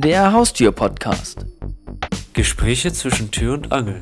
[0.00, 1.44] Der Haustür-Podcast.
[2.32, 4.00] Gespräche zwischen Tür und Angel.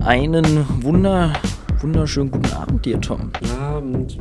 [0.00, 1.32] Einen wunder,
[1.78, 3.30] wunderschönen guten Abend dir, Tom.
[3.60, 4.18] Abend.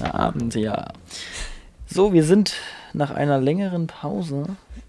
[0.00, 0.92] Abend, ja.
[1.86, 2.54] So, wir sind
[2.94, 4.46] nach einer längeren Pause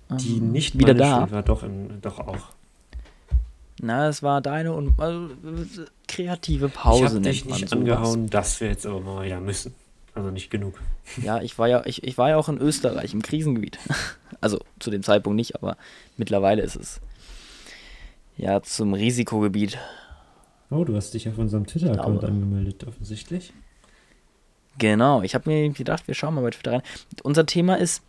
[0.10, 1.30] ähm, Die nicht wieder da.
[1.30, 2.54] War, doch, in, doch auch.
[3.82, 7.74] Na, es war deine und also, äh, kreative ich Pause habe nennt dich nicht sowas.
[7.74, 9.76] angehauen, dass wir jetzt aber mal wieder müssen.
[10.18, 10.82] Also nicht genug.
[11.22, 13.80] Ja, ich war ja, ich, ich war ja auch in Österreich im Krisengebiet.
[14.40, 15.78] Also zu dem Zeitpunkt nicht, aber
[16.16, 17.02] mittlerweile ist es
[18.38, 19.80] ja zum Risikogebiet.
[20.70, 23.52] Oh, du hast dich auf unserem Twitter-Account angemeldet, offensichtlich.
[24.78, 26.84] Genau, ich habe mir gedacht, wir schauen mal bei Twitter rein.
[27.24, 28.04] Unser Thema ist,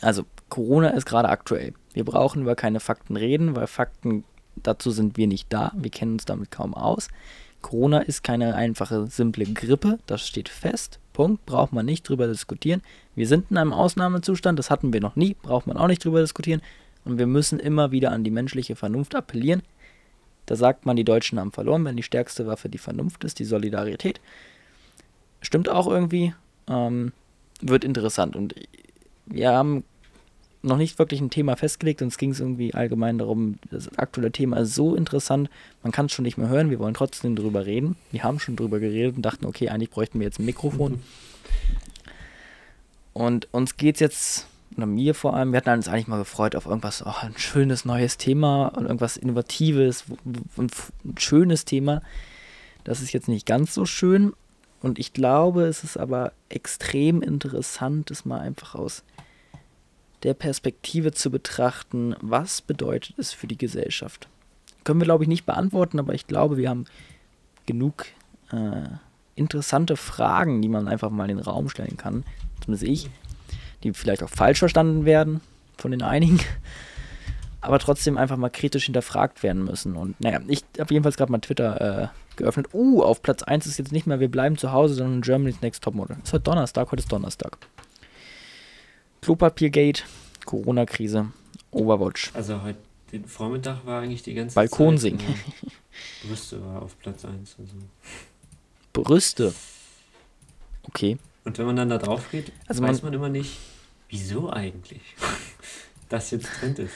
[0.00, 1.72] also Corona ist gerade aktuell.
[1.92, 4.24] Wir brauchen über keine Fakten reden, weil Fakten,
[4.56, 5.70] dazu sind wir nicht da.
[5.76, 7.06] Wir kennen uns damit kaum aus.
[7.62, 10.98] Corona ist keine einfache, simple Grippe, das steht fest.
[11.12, 12.82] Punkt, braucht man nicht drüber diskutieren.
[13.14, 16.20] Wir sind in einem Ausnahmezustand, das hatten wir noch nie, braucht man auch nicht drüber
[16.20, 16.62] diskutieren.
[17.04, 19.62] Und wir müssen immer wieder an die menschliche Vernunft appellieren.
[20.46, 23.44] Da sagt man, die Deutschen haben verloren, wenn die stärkste Waffe die Vernunft ist, die
[23.44, 24.20] Solidarität.
[25.40, 26.34] Stimmt auch irgendwie.
[26.68, 27.12] Ähm,
[27.60, 28.36] wird interessant.
[28.36, 28.54] Und
[29.26, 29.84] wir haben
[30.62, 34.58] noch nicht wirklich ein Thema festgelegt, uns ging es irgendwie allgemein darum, das aktuelle Thema
[34.58, 35.50] ist so interessant,
[35.82, 37.96] man kann es schon nicht mehr hören, wir wollen trotzdem drüber reden.
[38.12, 41.02] Wir haben schon drüber geredet und dachten, okay, eigentlich bräuchten wir jetzt ein Mikrofon.
[43.12, 44.46] Und uns geht es jetzt,
[44.76, 47.84] oder mir vor allem, wir hatten uns eigentlich mal gefreut auf irgendwas, oh, ein schönes
[47.84, 50.70] neues Thema und irgendwas Innovatives, w- ein
[51.18, 52.02] schönes Thema.
[52.84, 54.32] Das ist jetzt nicht ganz so schön.
[54.80, 59.02] Und ich glaube, es ist aber extrem interessant, es mal einfach aus
[60.22, 64.28] der Perspektive zu betrachten, was bedeutet es für die Gesellschaft.
[64.84, 66.84] Können wir, glaube ich, nicht beantworten, aber ich glaube, wir haben
[67.66, 68.06] genug
[68.52, 68.88] äh,
[69.34, 72.24] interessante Fragen, die man einfach mal in den Raum stellen kann,
[72.60, 73.10] zumindest ich,
[73.82, 75.40] die vielleicht auch falsch verstanden werden
[75.76, 76.40] von den einigen,
[77.60, 79.96] aber trotzdem einfach mal kritisch hinterfragt werden müssen.
[79.96, 82.68] Und naja, ich habe jedenfalls gerade mal Twitter äh, geöffnet.
[82.72, 85.82] Uh, auf Platz 1 ist jetzt nicht mehr Wir bleiben zu Hause, sondern Germany's Next
[85.82, 86.16] Topmodel.
[86.22, 87.58] Es ist heute Donnerstag, heute ist Donnerstag.
[89.22, 90.02] Klopapiergate,
[90.44, 91.28] Corona-Krise,
[91.70, 92.32] Overwatch.
[92.34, 92.78] Also heute
[93.12, 95.20] den Vormittag war eigentlich die ganze Balkonsingen.
[95.20, 95.28] Zeit.
[95.62, 97.56] äh, Brüste war auf Platz 1.
[97.58, 97.76] Also.
[98.92, 99.54] Brüste.
[100.84, 101.18] Okay.
[101.44, 103.58] Und wenn man dann da drauf geht, Also weiß man- man immer nicht,
[104.08, 105.00] wieso eigentlich
[106.08, 106.94] das jetzt Trend ist.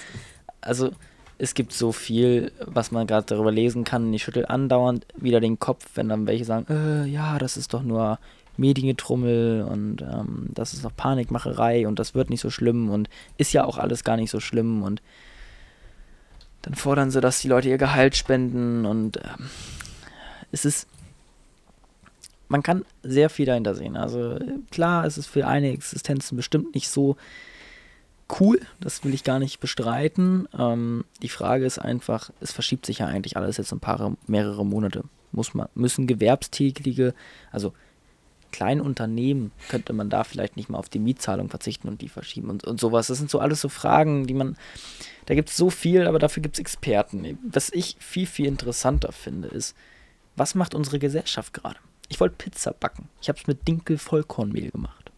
[0.60, 0.91] Also,
[1.38, 4.12] es gibt so viel, was man gerade darüber lesen kann.
[4.12, 7.82] Ich schüttel andauernd wieder den Kopf, wenn dann welche sagen, äh, ja, das ist doch
[7.82, 8.19] nur
[8.58, 13.52] Mediengetrummel und ähm, das ist doch Panikmacherei und das wird nicht so schlimm und ist
[13.52, 15.02] ja auch alles gar nicht so schlimm und
[16.62, 19.50] dann fordern sie, dass die Leute ihr Gehalt spenden und ähm,
[20.52, 20.88] es ist
[22.48, 23.96] man kann sehr viel dahinter sehen.
[23.96, 24.38] Also
[24.70, 27.16] klar, es ist für eine Existenzen bestimmt nicht so
[28.40, 30.48] cool, das will ich gar nicht bestreiten.
[30.56, 34.64] Ähm, die Frage ist einfach, es verschiebt sich ja eigentlich alles jetzt ein paar, mehrere
[34.64, 35.04] Monate.
[35.32, 37.14] Muss man, müssen Gewerbstätige,
[37.52, 37.72] also
[38.56, 42.48] kleine Unternehmen, könnte man da vielleicht nicht mal auf die Mietzahlung verzichten und die verschieben
[42.48, 43.08] und, und sowas.
[43.08, 44.56] Das sind so alles so Fragen, die man,
[45.26, 47.38] da gibt es so viel, aber dafür gibt es Experten.
[47.42, 49.76] Was ich viel, viel interessanter finde, ist,
[50.36, 51.78] was macht unsere Gesellschaft gerade?
[52.08, 53.10] Ich wollte Pizza backen.
[53.20, 55.12] Ich habe es mit Dinkel-Vollkornmehl gemacht.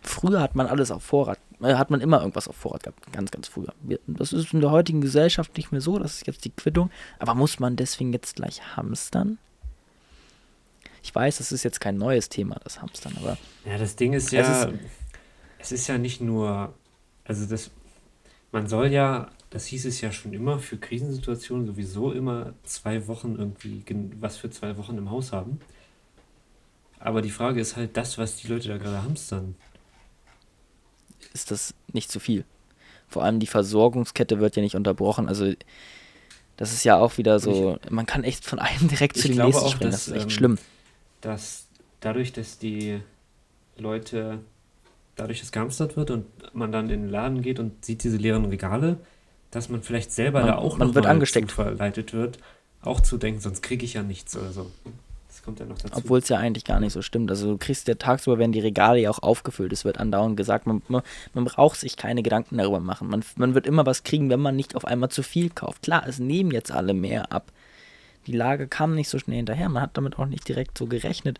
[0.00, 3.32] Früher hat man alles auf Vorrat, äh, hat man immer irgendwas auf Vorrat gehabt, ganz,
[3.32, 3.74] ganz früher.
[4.06, 6.90] Das ist in der heutigen Gesellschaft nicht mehr so, das ist jetzt die Quittung.
[7.18, 9.38] Aber muss man deswegen jetzt gleich hamstern?
[11.02, 13.36] Ich weiß, das ist jetzt kein neues Thema, das Hamstern, aber
[13.66, 14.74] Ja, das Ding ist Es ja, ist-
[15.58, 16.74] es ist ja nicht nur,
[17.24, 17.70] also das,
[18.52, 23.36] man soll ja, das hieß es ja schon immer, für Krisensituationen sowieso immer zwei Wochen
[23.38, 25.60] irgendwie, gen- was für zwei Wochen im Haus haben.
[26.98, 29.54] Aber die Frage ist halt das, was die Leute da gerade hamstern.
[31.34, 32.44] ist das nicht zu viel.
[33.08, 35.28] Vor allem die Versorgungskette wird ja nicht unterbrochen.
[35.28, 35.52] Also
[36.56, 39.64] das ist ja auch wieder so, man kann echt von einem direkt zu dem nächsten
[39.66, 39.90] auch, springen.
[39.92, 40.58] dass, Das ist echt ähm, schlimm.
[41.22, 41.66] Dass
[42.00, 43.00] dadurch, dass die
[43.78, 44.40] Leute,
[45.16, 48.44] dadurch, dass gehamstert wird und man dann in den Laden geht und sieht diese leeren
[48.44, 48.98] Regale,
[49.50, 51.50] dass man vielleicht selber Man- da auch man noch wird angesteckt.
[51.52, 52.38] verleitet wird,
[52.82, 54.70] auch zu denken, sonst kriege ich ja nichts oder so.
[55.28, 55.96] Das kommt ja noch dazu.
[55.96, 57.30] Obwohl es ja eigentlich gar nicht so stimmt.
[57.30, 59.72] Also du kriegst ja tagsüber, werden die Regale ja auch aufgefüllt.
[59.72, 61.02] Es wird andauernd gesagt, man, man,
[61.32, 63.08] man braucht sich keine Gedanken darüber machen.
[63.08, 65.82] Man, man wird immer was kriegen, wenn man nicht auf einmal zu viel kauft.
[65.82, 67.50] Klar, es nehmen jetzt alle mehr ab.
[68.26, 69.68] Die Lage kam nicht so schnell hinterher.
[69.68, 71.38] Man hat damit auch nicht direkt so gerechnet.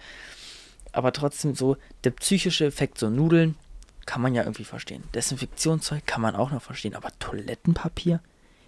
[0.93, 3.56] Aber trotzdem so, der psychische Effekt, so Nudeln,
[4.05, 5.05] kann man ja irgendwie verstehen.
[5.14, 6.94] Desinfektionszeug kann man auch noch verstehen.
[6.94, 8.20] Aber Toilettenpapier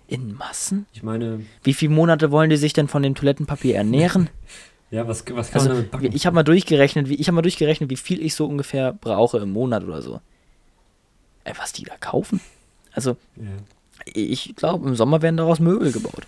[0.07, 0.87] in Massen?
[0.93, 4.31] Ich meine, Wie viele Monate wollen die sich denn von dem Toilettenpapier ernähren?
[4.91, 6.13] Ja, was, was kann also, man damit backen?
[6.15, 9.39] Ich habe mal durchgerechnet, wie ich habe mal durchgerechnet, wie viel ich so ungefähr brauche
[9.39, 10.21] im Monat oder so.
[11.43, 12.41] Ey, was die da kaufen?
[12.93, 13.49] Also, ja.
[14.05, 16.27] ich glaube, im Sommer werden daraus Möbel gebaut.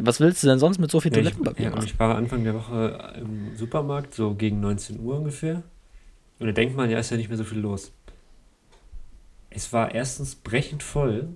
[0.00, 2.44] Was willst du denn sonst mit so viel ja, Toilettenpapier ich, ja, Ich war Anfang
[2.44, 5.62] der Woche im Supermarkt, so gegen 19 Uhr ungefähr.
[6.38, 7.92] Und da denkt man, ja, ist ja nicht mehr so viel los.
[9.50, 11.28] Es war erstens brechend voll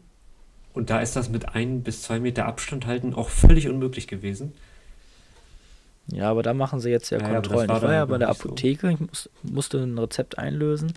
[0.75, 4.53] und da ist das mit ein bis zwei Meter Abstand halten auch völlig unmöglich gewesen.
[6.09, 7.69] Ja, aber da machen sie jetzt ja, ja Kontrollen.
[7.69, 8.93] Ja, war ich war ja bei der Apotheke, so.
[8.93, 10.93] ich muss, musste ein Rezept einlösen.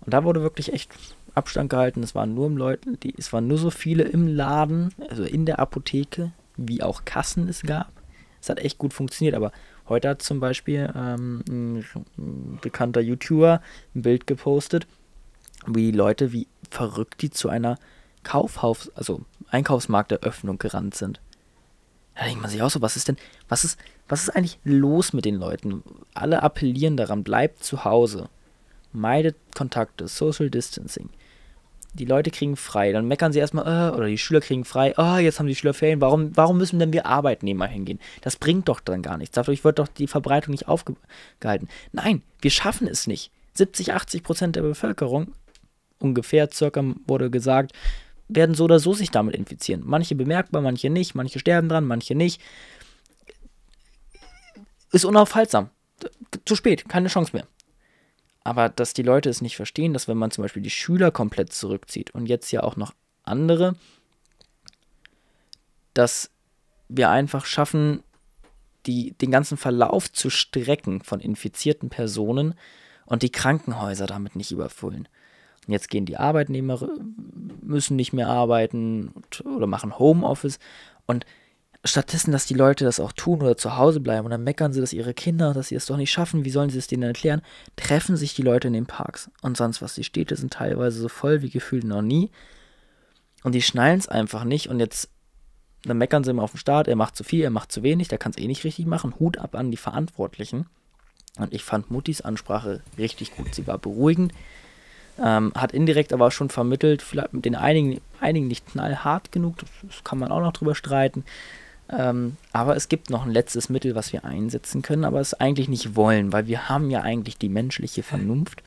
[0.00, 0.92] Und da wurde wirklich echt
[1.34, 2.02] Abstand gehalten.
[2.02, 5.58] Es waren nur Leute, die, es waren nur so viele im Laden, also in der
[5.58, 7.92] Apotheke, wie auch Kassen es gab.
[8.40, 9.52] Es hat echt gut funktioniert, aber
[9.88, 13.62] heute hat zum Beispiel ähm, ein, bekannter YouTuber
[13.94, 14.86] ein Bild gepostet,
[15.66, 17.78] wie die Leute wie verrückt die zu einer
[18.24, 21.20] Kaufhaus, also Einkaufsmarkteröffnung gerannt sind.
[22.14, 23.16] Da denkt man sich auch so, was ist denn,
[23.48, 23.78] was ist,
[24.08, 25.82] was ist eigentlich los mit den Leuten?
[26.14, 28.28] Alle appellieren daran, bleibt zu Hause.
[28.92, 31.08] Meidet Kontakte, Social Distancing.
[31.94, 35.16] Die Leute kriegen frei, dann meckern sie erstmal, äh, oder die Schüler kriegen frei, oh,
[35.16, 38.00] jetzt haben die Schüler Ferien, warum, warum müssen denn wir Arbeitnehmer hingehen?
[38.22, 39.34] Das bringt doch dann gar nichts.
[39.34, 41.68] Dadurch wird doch die Verbreitung nicht aufgehalten.
[41.92, 43.30] Nein, wir schaffen es nicht.
[43.54, 45.34] 70, 80 Prozent der Bevölkerung,
[45.98, 47.72] ungefähr circa wurde gesagt,
[48.28, 49.82] werden so oder so sich damit infizieren.
[49.84, 52.40] Manche bemerkbar, manche nicht, manche sterben dran, manche nicht.
[54.90, 55.70] Ist unaufhaltsam.
[56.44, 57.46] Zu spät, keine Chance mehr.
[58.44, 61.52] Aber dass die Leute es nicht verstehen, dass wenn man zum Beispiel die Schüler komplett
[61.52, 62.92] zurückzieht und jetzt ja auch noch
[63.22, 63.76] andere,
[65.94, 66.30] dass
[66.88, 68.02] wir einfach schaffen,
[68.86, 72.54] die, den ganzen Verlauf zu strecken von infizierten Personen
[73.06, 75.08] und die Krankenhäuser damit nicht überfüllen.
[75.66, 76.88] Und jetzt gehen die Arbeitnehmer,
[77.60, 79.12] müssen nicht mehr arbeiten
[79.44, 80.58] oder machen Homeoffice.
[81.06, 81.24] Und
[81.84, 84.80] stattdessen, dass die Leute das auch tun oder zu Hause bleiben und dann meckern sie,
[84.80, 87.42] dass ihre Kinder, dass sie es doch nicht schaffen, wie sollen sie es denen erklären,
[87.76, 89.30] treffen sich die Leute in den Parks.
[89.42, 92.30] Und sonst was, die Städte sind teilweise so voll wie gefühlt noch nie.
[93.42, 94.68] Und die schnallen es einfach nicht.
[94.68, 95.10] Und jetzt,
[95.84, 98.06] dann meckern sie immer auf den Start, er macht zu viel, er macht zu wenig,
[98.06, 99.14] der kann es eh nicht richtig machen.
[99.18, 100.66] Hut ab an die Verantwortlichen.
[101.38, 103.54] Und ich fand Muttis Ansprache richtig gut.
[103.54, 104.32] Sie war beruhigend.
[105.18, 109.68] Ähm, hat indirekt aber schon vermittelt, vielleicht mit den einigen, einigen nicht knallhart genug, das,
[109.82, 111.24] das kann man auch noch drüber streiten.
[111.90, 115.68] Ähm, aber es gibt noch ein letztes Mittel, was wir einsetzen können, aber es eigentlich
[115.68, 118.62] nicht wollen, weil wir haben ja eigentlich die menschliche Vernunft,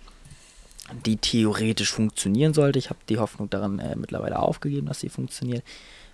[1.06, 2.78] die theoretisch funktionieren sollte.
[2.78, 5.64] Ich habe die Hoffnung daran äh, mittlerweile aufgegeben, dass sie funktioniert.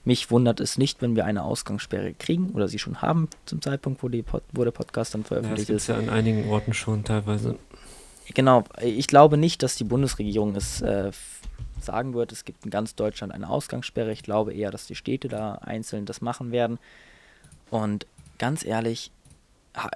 [0.03, 4.01] Mich wundert es nicht, wenn wir eine Ausgangssperre kriegen oder sie schon haben zum Zeitpunkt,
[4.01, 5.87] wo, die Pod wo der Podcast dann veröffentlicht ja, das ist.
[5.89, 7.59] ja an einigen Orten schon teilweise.
[8.33, 11.11] Genau, ich glaube nicht, dass die Bundesregierung es äh,
[11.83, 14.11] sagen wird, es gibt in ganz Deutschland eine Ausgangssperre.
[14.11, 16.79] Ich glaube eher, dass die Städte da einzeln das machen werden.
[17.69, 18.05] Und
[18.37, 19.11] ganz ehrlich,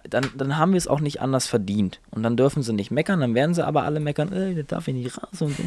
[0.10, 2.00] dann, dann haben wir es auch nicht anders verdient.
[2.12, 4.88] Und dann dürfen sie nicht meckern, dann werden sie aber alle meckern, äh, das darf
[4.88, 5.58] ich nicht raus und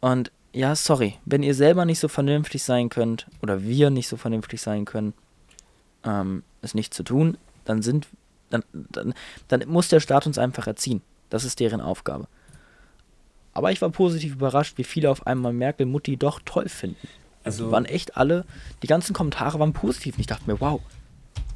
[0.00, 4.16] und ja, sorry, wenn ihr selber nicht so vernünftig sein könnt oder wir nicht so
[4.16, 5.14] vernünftig sein können,
[6.04, 8.08] ähm, es nicht zu tun, dann sind
[8.50, 9.14] dann, dann,
[9.48, 11.02] dann muss der Staat uns einfach erziehen.
[11.28, 12.26] Das ist deren Aufgabe.
[13.52, 17.08] Aber ich war positiv überrascht, wie viele auf einmal Merkel Mutti doch toll finden.
[17.42, 18.44] Also die waren echt alle,
[18.82, 20.14] die ganzen Kommentare waren positiv.
[20.14, 20.80] Und ich dachte mir, wow,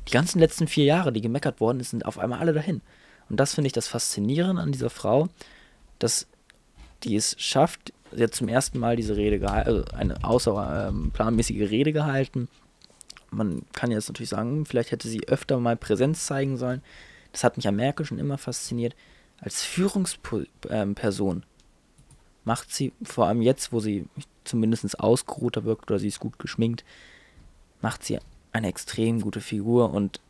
[0.08, 2.80] die ganzen letzten vier Jahre, die gemeckert worden sind, sind auf einmal alle dahin.
[3.28, 5.28] Und das finde ich das Faszinierende an dieser Frau,
[5.98, 6.26] dass
[7.02, 11.66] die es schafft, sie hat zum ersten Mal diese Rede gehalten, also eine außerplanmäßige ähm,
[11.66, 12.48] Rede gehalten.
[13.30, 16.82] Man kann jetzt natürlich sagen, vielleicht hätte sie öfter mal Präsenz zeigen sollen.
[17.32, 18.94] Das hat mich an Merkel schon immer fasziniert.
[19.40, 21.42] Als Führungsperson
[22.44, 24.06] macht sie, vor allem jetzt, wo sie
[24.44, 26.84] zumindest ausgeruhter wirkt oder sie ist gut geschminkt,
[27.80, 28.18] macht sie
[28.52, 30.20] eine extrem gute Figur und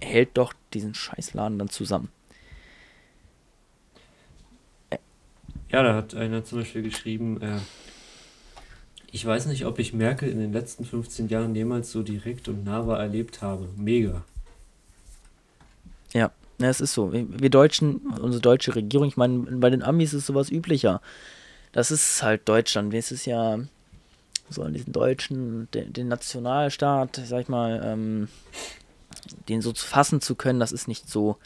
[0.00, 2.08] hält doch diesen Scheißladen dann zusammen.
[5.70, 7.60] Ja, da hat einer zum Beispiel geschrieben, äh,
[9.12, 12.64] ich weiß nicht, ob ich Merkel in den letzten 15 Jahren jemals so direkt und
[12.64, 13.68] nah war erlebt habe.
[13.76, 14.24] Mega.
[16.12, 16.32] Ja.
[16.60, 17.12] Ja, es ist so.
[17.12, 21.00] Wir Deutschen, unsere deutsche Regierung, ich meine, bei den Amis ist sowas üblicher.
[21.72, 22.92] Das ist halt Deutschland.
[22.92, 23.60] Es ist ja
[24.50, 28.28] so an diesen Deutschen, den, den Nationalstaat, sag ich mal, ähm,
[29.48, 31.38] den so fassen zu können, das ist nicht so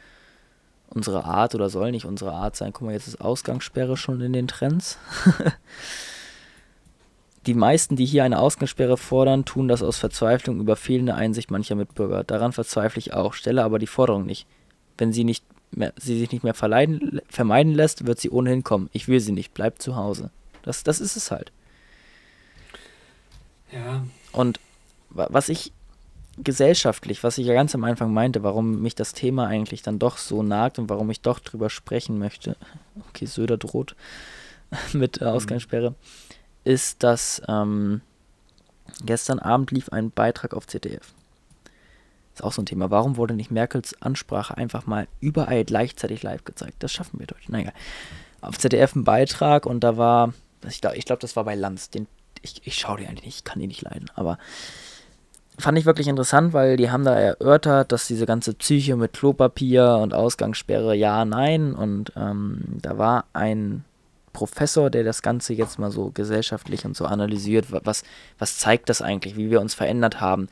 [0.89, 2.73] unsere Art oder soll nicht unsere Art sein.
[2.73, 4.99] Guck mal, jetzt ist Ausgangssperre schon in den Trends.
[7.47, 11.75] die meisten, die hier eine Ausgangssperre fordern, tun das aus Verzweiflung über fehlende Einsicht mancher
[11.75, 12.25] Mitbürger.
[12.25, 14.47] Daran verzweifle ich auch, stelle aber die Forderung nicht.
[14.99, 18.91] Wenn sie, nicht mehr, sie sich nicht mehr verleiden, vermeiden lässt, wird sie ohnehin kommen.
[18.93, 20.31] Ich will sie nicht, bleib zu Hause.
[20.63, 21.53] Das, das ist es halt.
[23.73, 24.05] Ja.
[24.33, 24.61] Und
[25.11, 25.73] was ich
[26.39, 30.19] gesellschaftlich, was ich ja ganz am Anfang meinte, warum mich das Thema eigentlich dann doch
[30.19, 32.57] so nagt und warum ich doch drüber sprechen möchte.
[33.09, 33.95] Okay, Söder droht
[34.93, 35.95] mit äh, Ausgangssperre, mhm.
[36.65, 38.01] ist, dass ähm,
[39.05, 41.15] gestern Abend lief ein Beitrag auf ZDF.
[42.35, 42.91] Ist auch so ein Thema.
[42.91, 46.83] Warum wurde nicht Merkels Ansprache einfach mal überall gleichzeitig live gezeigt?
[46.83, 47.53] Das schaffen wir Deutschen.
[47.53, 47.71] Naja,
[48.41, 50.35] auf ZDF ein Beitrag und da war,
[50.69, 51.91] ich glaube, glaub, das war bei Lanz.
[51.91, 52.09] Den,
[52.43, 54.39] ich, ich schaue die eigentlich nicht, ich kann die nicht leiden, aber
[55.59, 59.99] fand ich wirklich interessant, weil die haben da erörtert, dass diese ganze Psyche mit Klopapier
[60.03, 61.75] und Ausgangssperre ja, nein.
[61.75, 63.85] Und ähm, da war ein
[64.33, 67.67] Professor, der das Ganze jetzt mal so gesellschaftlich und so analysiert.
[67.71, 68.03] Was,
[68.39, 70.49] was zeigt das eigentlich, wie wir uns verändert haben?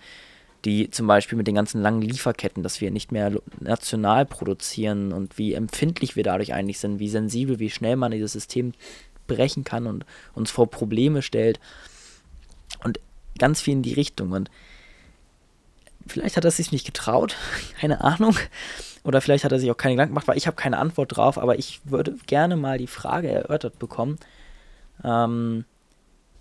[0.64, 5.36] Die zum Beispiel mit den ganzen langen Lieferketten, dass wir nicht mehr national produzieren und
[5.38, 8.72] wie empfindlich wir dadurch eigentlich sind, wie sensibel, wie schnell man dieses System
[9.26, 10.04] brechen kann und
[10.34, 11.58] uns vor Probleme stellt.
[12.84, 13.00] Und
[13.38, 14.30] ganz viel in die Richtung.
[14.32, 14.50] Und
[16.06, 17.36] Vielleicht hat er sich nicht getraut,
[17.80, 18.36] keine Ahnung.
[19.04, 21.38] Oder vielleicht hat er sich auch keine Gedanken gemacht, weil ich habe keine Antwort drauf,
[21.38, 24.18] aber ich würde gerne mal die Frage erörtert bekommen,
[25.02, 25.64] ähm,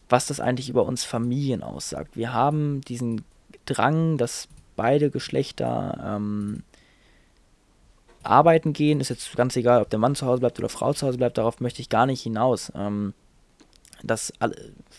[0.09, 2.15] was das eigentlich über uns Familien aussagt.
[2.15, 3.23] Wir haben diesen
[3.73, 6.63] Drang, dass beide Geschlechter ähm,
[8.23, 8.99] arbeiten gehen.
[8.99, 11.37] Ist jetzt ganz egal, ob der Mann zu Hause bleibt oder Frau zu Hause bleibt,
[11.37, 12.71] darauf möchte ich gar nicht hinaus.
[12.75, 13.13] Ähm,
[14.03, 14.33] dass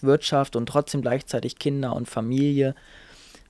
[0.01, 2.75] Wirtschaft und trotzdem gleichzeitig Kinder und Familie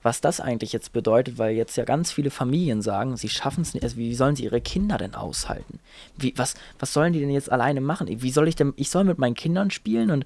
[0.03, 3.73] was das eigentlich jetzt bedeutet, weil jetzt ja ganz viele Familien sagen, sie schaffen es
[3.73, 5.79] nicht, also wie sollen sie ihre Kinder denn aushalten?
[6.17, 8.07] Wie, was, was sollen die denn jetzt alleine machen?
[8.09, 10.25] Wie soll ich denn, ich soll mit meinen Kindern spielen und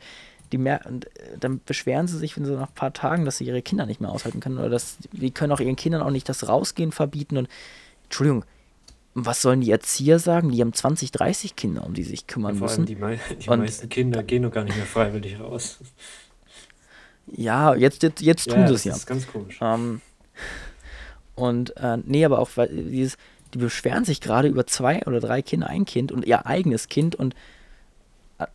[0.51, 3.37] die mehr, und äh, dann beschweren sie sich, wenn sie nach ein paar Tagen, dass
[3.37, 6.11] sie ihre Kinder nicht mehr aushalten können oder dass die können auch ihren Kindern auch
[6.11, 7.47] nicht das Rausgehen verbieten und
[8.05, 8.45] Entschuldigung,
[9.13, 10.51] was sollen die Erzieher sagen?
[10.51, 12.81] Die haben 20, 30 Kinder, um die sich kümmern ja, vor müssen.
[12.81, 15.79] Allem die, mei die meisten Kinder gehen doch gar nicht mehr freiwillig raus.
[17.25, 18.91] Ja, jetzt, jetzt, jetzt tun ja, sie es ja.
[18.91, 19.57] Das ist ganz komisch.
[19.59, 20.01] Ähm,
[21.35, 23.17] und äh, nee, aber auch weil dieses,
[23.53, 27.15] die beschweren sich gerade über zwei oder drei Kinder, ein Kind und ihr eigenes Kind
[27.15, 27.35] und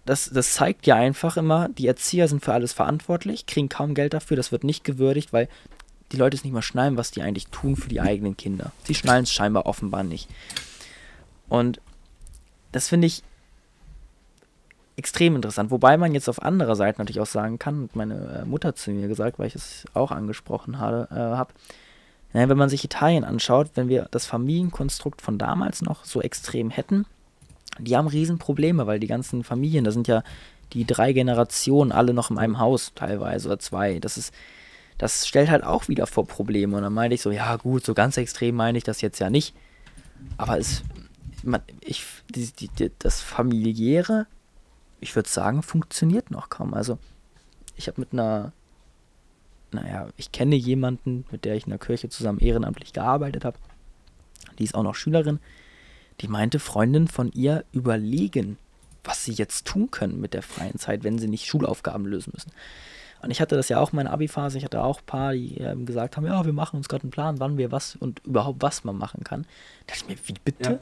[0.04, 4.14] das, das zeigt ja einfach immer, die Erzieher sind für alles verantwortlich, kriegen kaum Geld
[4.14, 5.48] dafür, das wird nicht gewürdigt, weil
[6.12, 8.72] die Leute es nicht mal schnallen, was die eigentlich tun für die eigenen Kinder.
[8.84, 10.28] Sie schnallen es scheinbar offenbar nicht.
[11.48, 11.80] Und
[12.70, 13.22] das finde ich
[14.96, 15.70] extrem interessant.
[15.70, 18.90] Wobei man jetzt auf anderer Seite natürlich auch sagen kann, und meine äh, Mutter zu
[18.90, 21.54] mir gesagt, weil ich es auch angesprochen habe, äh, hab,
[22.32, 27.06] wenn man sich Italien anschaut, wenn wir das Familienkonstrukt von damals noch so extrem hätten,
[27.78, 30.22] die haben Riesenprobleme, weil die ganzen Familien, da sind ja
[30.72, 33.98] die drei Generationen alle noch in einem Haus teilweise oder zwei.
[33.98, 34.32] Das ist,
[34.98, 36.76] das stellt halt auch wieder vor Probleme.
[36.76, 39.30] Und dann meinte ich so, ja gut, so ganz extrem meine ich das jetzt ja
[39.30, 39.54] nicht.
[40.36, 40.82] Aber es,
[41.42, 44.26] man, ich, die, die, das familiäre
[45.02, 46.72] ich würde sagen, funktioniert noch kaum.
[46.72, 46.96] Also
[47.76, 48.52] ich habe mit einer,
[49.72, 53.58] naja, ich kenne jemanden, mit der ich in der Kirche zusammen ehrenamtlich gearbeitet habe.
[54.58, 55.40] Die ist auch noch Schülerin.
[56.21, 58.59] Die meinte, Freundinnen von ihr überlegen,
[59.04, 62.52] was sie jetzt tun können mit der freien Zeit, wenn sie nicht Schulaufgaben lösen müssen.
[63.23, 64.59] Und ich hatte das ja auch in meiner Abi-Phase.
[64.59, 67.12] Ich hatte auch ein paar, die ähm, gesagt haben: Ja, wir machen uns gerade einen
[67.12, 69.42] Plan, wann wir was und überhaupt was man machen kann.
[69.87, 70.71] Da dachte ich mir: Wie bitte?
[70.71, 70.78] Ja.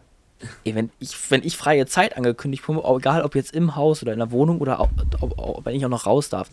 [0.64, 4.14] Ey, wenn ich, wenn ich freie Zeit angekündigt bekomme, egal ob jetzt im Haus oder
[4.14, 6.50] in der Wohnung oder ob, ob, ob, wenn ich auch noch raus darf,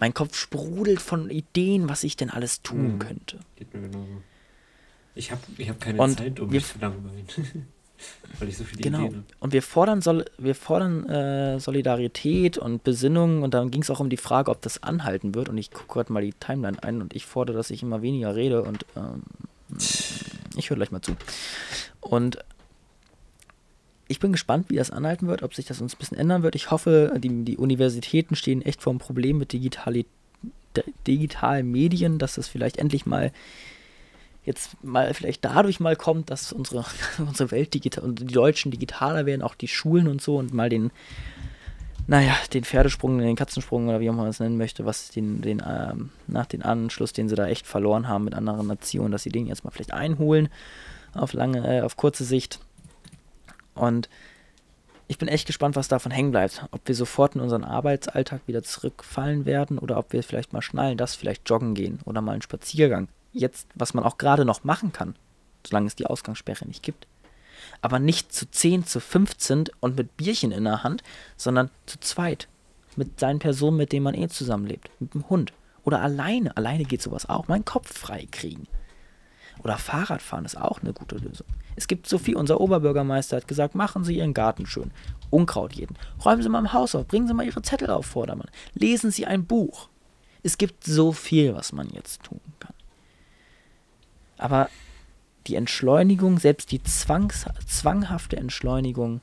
[0.00, 2.98] mein Kopf sprudelt von Ideen, was ich denn alles tun mhm.
[2.98, 3.38] könnte.
[3.54, 4.22] Geht mir genauso.
[5.14, 7.26] Ich habe ich hab keine Und Zeit, um mich zu langweilen.
[8.38, 8.98] Weil ich so viele genau.
[8.98, 9.24] Ideen habe.
[9.40, 14.00] Und wir fordern, Sol wir fordern äh, Solidarität und Besinnung und dann ging es auch
[14.00, 15.48] um die Frage, ob das anhalten wird.
[15.48, 18.34] Und ich gucke gerade mal die Timeline ein und ich fordere, dass ich immer weniger
[18.34, 19.22] rede und ähm,
[20.56, 21.16] ich höre gleich mal zu.
[22.00, 22.38] Und
[24.08, 26.54] ich bin gespannt, wie das anhalten wird, ob sich das uns ein bisschen ändern wird.
[26.54, 30.06] Ich hoffe, die, die Universitäten stehen echt vor einem Problem mit digitali
[31.06, 33.32] digitalen Medien, dass das vielleicht endlich mal
[34.48, 36.84] jetzt mal vielleicht dadurch mal kommt, dass unsere,
[37.18, 40.68] unsere Welt digital und die Deutschen digitaler werden, auch die Schulen und so und mal
[40.68, 40.90] den,
[42.08, 45.62] naja, den Pferdesprung, den Katzensprung oder wie auch man es nennen möchte, was den, den,
[45.64, 49.30] ähm, nach den Anschluss, den sie da echt verloren haben mit anderen Nationen, dass sie
[49.30, 50.48] den jetzt mal vielleicht einholen
[51.14, 52.58] auf lange, äh, auf kurze Sicht.
[53.74, 54.08] Und
[55.06, 56.66] ich bin echt gespannt, was davon hängen bleibt.
[56.70, 60.98] Ob wir sofort in unseren Arbeitsalltag wieder zurückfallen werden oder ob wir vielleicht mal schnallen,
[60.98, 63.08] dass vielleicht joggen gehen oder mal einen Spaziergang.
[63.32, 65.14] Jetzt, was man auch gerade noch machen kann,
[65.66, 67.06] solange es die Ausgangssperre nicht gibt.
[67.82, 71.02] Aber nicht zu 10, zu 15 und mit Bierchen in der Hand,
[71.36, 72.48] sondern zu zweit.
[72.96, 74.90] Mit seinen Personen, mit denen man eh zusammenlebt.
[74.98, 75.52] Mit dem Hund.
[75.84, 76.56] Oder alleine.
[76.56, 77.48] Alleine geht sowas auch.
[77.48, 78.66] Meinen Kopf frei kriegen.
[79.62, 81.46] Oder Fahrradfahren ist auch eine gute Lösung.
[81.76, 82.36] Es gibt so viel.
[82.36, 84.90] Unser Oberbürgermeister hat gesagt, machen Sie Ihren Garten schön.
[85.30, 85.96] Unkraut jeden.
[86.24, 87.06] Räumen Sie mal im Haus auf.
[87.06, 88.50] Bringen Sie mal Ihre Zettel auf Vordermann.
[88.74, 89.88] Lesen Sie ein Buch.
[90.42, 92.74] Es gibt so viel, was man jetzt tun kann.
[94.38, 94.70] Aber
[95.46, 99.20] die Entschleunigung, selbst die zwangs zwanghafte Entschleunigung,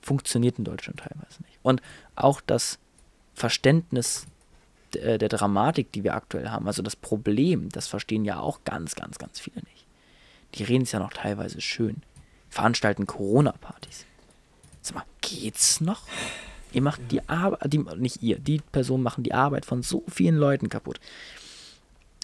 [0.00, 1.58] funktioniert in Deutschland teilweise nicht.
[1.62, 1.80] Und
[2.16, 2.78] auch das
[3.34, 4.26] Verständnis
[4.94, 8.94] der, der Dramatik, die wir aktuell haben, also das Problem, das verstehen ja auch ganz,
[8.94, 9.86] ganz, ganz viele nicht.
[10.54, 12.02] Die reden es ja noch teilweise schön.
[12.50, 14.04] Veranstalten Corona-Partys.
[14.82, 16.02] Sag mal, geht's noch?
[16.72, 20.68] Ihr macht die Arbeit, nicht ihr, die Personen machen die Arbeit von so vielen Leuten
[20.68, 21.00] kaputt.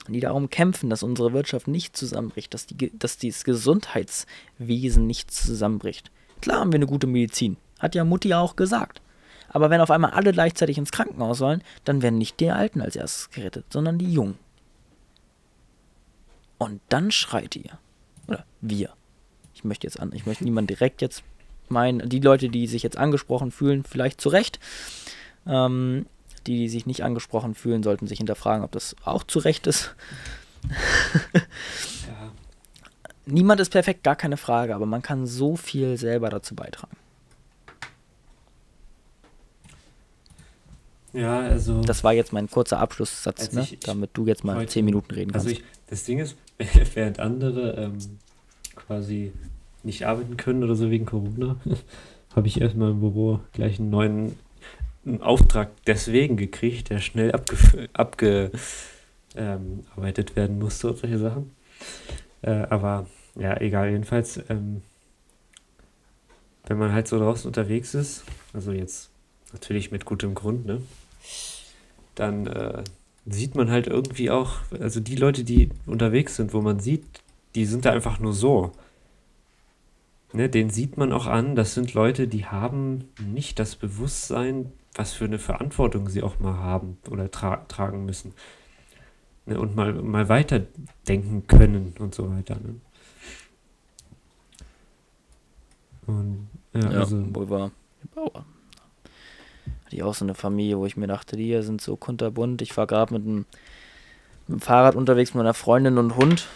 [0.08, 6.10] Die darum kämpfen, dass unsere Wirtschaft nicht zusammenbricht, dass, die, dass das Gesundheitswesen nicht zusammenbricht.
[6.40, 7.56] Klar haben wir eine gute Medizin.
[7.78, 9.02] Hat ja Mutti auch gesagt.
[9.48, 12.96] Aber wenn auf einmal alle gleichzeitig ins Krankenhaus sollen, dann werden nicht die Alten als
[12.96, 14.38] erstes gerettet, sondern die Jungen.
[16.58, 17.78] Und dann schreit ihr.
[18.26, 18.90] Oder wir.
[19.54, 21.22] Ich möchte jetzt an, ich möchte niemand direkt jetzt
[21.68, 24.58] meinen, die Leute, die sich jetzt angesprochen fühlen, vielleicht zu Recht.
[25.46, 26.06] Ähm,
[26.48, 29.94] die, die sich nicht angesprochen fühlen, sollten sich hinterfragen, ob das auch zu Recht ist.
[32.06, 32.32] ja.
[33.26, 36.96] Niemand ist perfekt, gar keine Frage, aber man kann so viel selber dazu beitragen.
[41.12, 41.82] Ja, also.
[41.82, 43.62] Das war jetzt mein kurzer Abschlusssatz, ne?
[43.62, 45.46] Ich, damit du jetzt mal heute, zehn Minuten reden kannst.
[45.46, 46.36] Also ich, das Ding ist,
[46.94, 47.98] während andere ähm,
[48.74, 49.32] quasi
[49.82, 51.56] nicht arbeiten können oder so wegen Corona,
[52.36, 54.36] habe ich erstmal im Büro gleich einen neuen
[55.20, 58.50] Auftrag deswegen gekriegt, der schnell abgearbeitet abge,
[59.36, 59.84] ähm,
[60.34, 61.52] werden musste und solche Sachen.
[62.42, 64.82] Äh, aber ja, egal, jedenfalls, ähm,
[66.66, 69.10] wenn man halt so draußen unterwegs ist, also jetzt
[69.52, 70.82] natürlich mit gutem Grund, ne?
[72.14, 72.82] Dann äh,
[73.26, 77.04] sieht man halt irgendwie auch, also die Leute, die unterwegs sind, wo man sieht,
[77.54, 78.72] die sind da einfach nur so.
[80.32, 85.12] Ne, den sieht man auch an, das sind Leute, die haben nicht das Bewusstsein, was
[85.12, 88.34] für eine Verantwortung sie auch mal haben oder tra tragen müssen.
[89.46, 92.56] Ne, und mal, mal weiterdenken können und so weiter.
[92.56, 92.80] Ne?
[96.06, 97.70] Und ja, ja also, wohl war.
[98.14, 98.44] Bauer
[99.84, 102.60] hatte ich auch so eine Familie, wo ich mir dachte, die sind so kunterbunt.
[102.60, 103.46] Ich war gerade mit, mit
[104.48, 106.46] dem Fahrrad unterwegs mit meiner Freundin und Hund.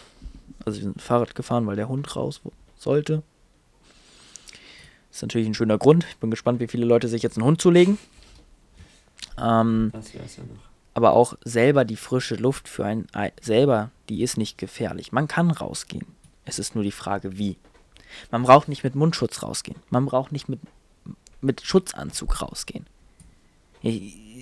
[0.66, 2.42] Also wir sind Fahrrad gefahren, weil der Hund raus
[2.76, 3.22] sollte.
[5.08, 6.06] Das ist natürlich ein schöner Grund.
[6.10, 7.98] Ich bin gespannt, wie viele Leute sich jetzt einen Hund zulegen.
[9.38, 10.60] Ähm, das wär's ja noch.
[10.94, 13.06] Aber auch selber die frische Luft für einen
[13.40, 15.10] selber, die ist nicht gefährlich.
[15.12, 16.06] Man kann rausgehen.
[16.44, 17.56] Es ist nur die Frage, wie.
[18.30, 19.78] Man braucht nicht mit Mundschutz rausgehen.
[19.88, 20.60] Man braucht nicht mit,
[21.40, 22.86] mit Schutzanzug rausgehen.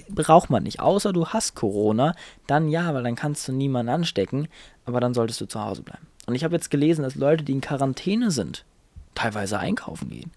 [0.09, 0.81] Braucht man nicht.
[0.81, 2.15] Außer du hast Corona,
[2.49, 4.49] dann ja, weil dann kannst du niemanden anstecken,
[4.87, 6.07] aber dann solltest du zu Hause bleiben.
[6.27, 8.65] Und ich habe jetzt gelesen, dass Leute, die in Quarantäne sind,
[9.15, 10.33] teilweise einkaufen gehen.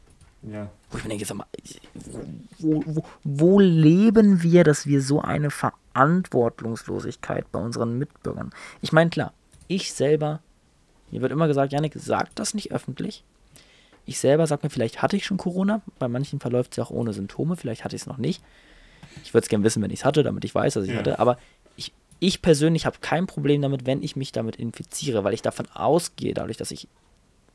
[0.51, 0.69] Ja.
[0.91, 1.47] Wo ich mir denke, sag mal,
[2.59, 8.51] wo, wo, wo leben wir, dass wir so eine Verantwortungslosigkeit bei unseren Mitbürgern?
[8.81, 9.33] Ich meine, klar,
[9.67, 10.41] ich selber,
[11.11, 13.23] mir wird immer gesagt, Janik, sag das nicht öffentlich.
[14.05, 15.81] Ich selber sag mir, vielleicht hatte ich schon Corona.
[15.97, 18.43] Bei manchen verläuft es ja auch ohne Symptome, vielleicht hatte ich es noch nicht.
[19.23, 20.97] Ich würde es gerne wissen, wenn ich es hatte, damit ich weiß, dass ich ja.
[20.97, 21.19] hatte.
[21.19, 21.37] Aber
[21.77, 25.67] ich, ich persönlich habe kein Problem damit, wenn ich mich damit infiziere, weil ich davon
[25.73, 26.89] ausgehe, dadurch, dass ich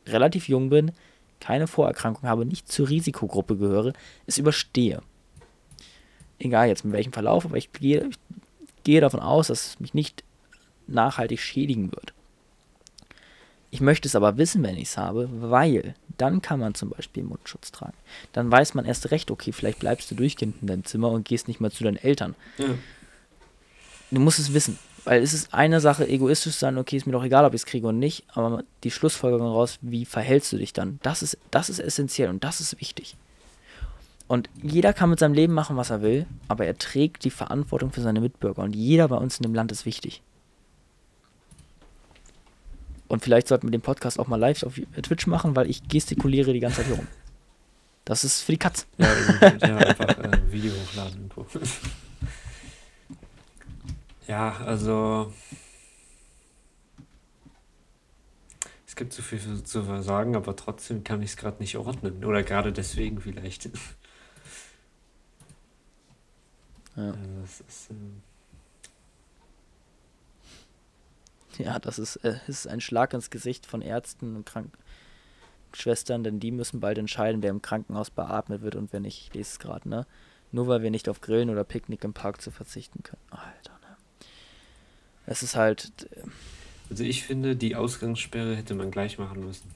[0.07, 0.93] relativ jung bin,
[1.41, 3.93] keine Vorerkrankung habe, nicht zur Risikogruppe gehöre,
[4.27, 5.03] es überstehe.
[6.39, 9.95] Egal jetzt mit welchem Verlauf, aber ich gehe, ich gehe davon aus, dass es mich
[9.95, 10.25] nicht
[10.87, 12.13] nachhaltig schädigen wird.
[13.71, 17.23] Ich möchte es aber wissen, wenn ich es habe, weil dann kann man zum Beispiel
[17.23, 17.97] Mundschutz tragen.
[18.33, 21.49] Dann weiß man erst recht, okay, vielleicht bleibst du durchgehend in deinem Zimmer und gehst
[21.49, 22.35] nicht mal zu deinen Eltern.
[22.57, 22.67] Ja.
[24.11, 27.25] Du musst es wissen, weil es ist eine Sache, egoistisch sein, okay, ist mir doch
[27.25, 30.75] egal, ob ich es kriege oder nicht, aber die Schlussfolgerung raus, wie verhältst du dich
[30.75, 31.01] dann?
[31.03, 33.17] Das ist, das ist essentiell und das ist wichtig.
[34.27, 37.91] Und jeder kann mit seinem Leben machen, was er will, aber er trägt die Verantwortung
[37.91, 40.21] für seine Mitbürger und jeder bei uns in dem Land ist wichtig.
[43.07, 46.53] Und vielleicht sollten wir den Podcast auch mal live auf Twitch machen, weil ich gestikuliere
[46.53, 47.07] die ganze Zeit hier rum.
[48.05, 48.87] Das ist für die Katz.
[48.99, 49.09] Ja,
[49.67, 51.31] ja einfach äh, Video hochladen.
[54.29, 55.33] Ja, also
[58.87, 62.25] es gibt so viel zu versagen, aber trotzdem kann ich es gerade nicht ordnen.
[62.25, 63.71] Oder gerade deswegen vielleicht.
[66.97, 67.13] Ja.
[67.41, 67.95] Das ist, äh,
[71.59, 76.53] Ja, das ist, äh, ist ein Schlag ins Gesicht von Ärzten und Krankenschwestern, denn die
[76.53, 79.21] müssen bald entscheiden, wer im Krankenhaus beatmet wird und wer nicht.
[79.29, 80.07] Ich lese es gerade, ne?
[80.51, 83.23] Nur weil wir nicht auf Grillen oder Picknick im Park zu verzichten können.
[83.31, 83.78] Alter?
[85.29, 85.93] Es ist halt.
[86.91, 89.71] Also ich finde, die Ausgangssperre hätte man gleich machen müssen.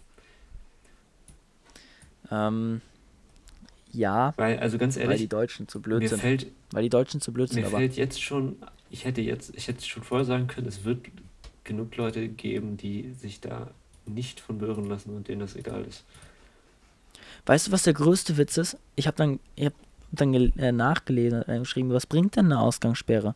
[2.31, 2.81] Ähm,
[3.93, 4.33] ja.
[4.38, 5.11] Weil, also ganz ehrlich.
[5.11, 6.21] Weil die Deutschen zu blöd sind.
[6.21, 7.61] Fällt, weil die Deutschen zu blöd sind.
[7.61, 7.79] Mir aber.
[7.79, 8.57] fällt jetzt schon,
[8.91, 11.07] ich hätte jetzt, ich hätte schon vorher sagen können, es wird
[11.65, 13.71] genug Leute geben, die sich da
[14.07, 16.05] nicht von beirren lassen und denen das egal ist.
[17.45, 18.79] Weißt du, was der größte Witz ist?
[18.97, 19.75] Ich habe dann, ich hab
[20.12, 23.35] dann äh, nachgelesen, äh, geschrieben, was bringt denn eine Ausgangssperre?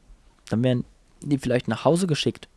[0.48, 0.84] Dann werden
[1.22, 2.48] die vielleicht nach Hause geschickt.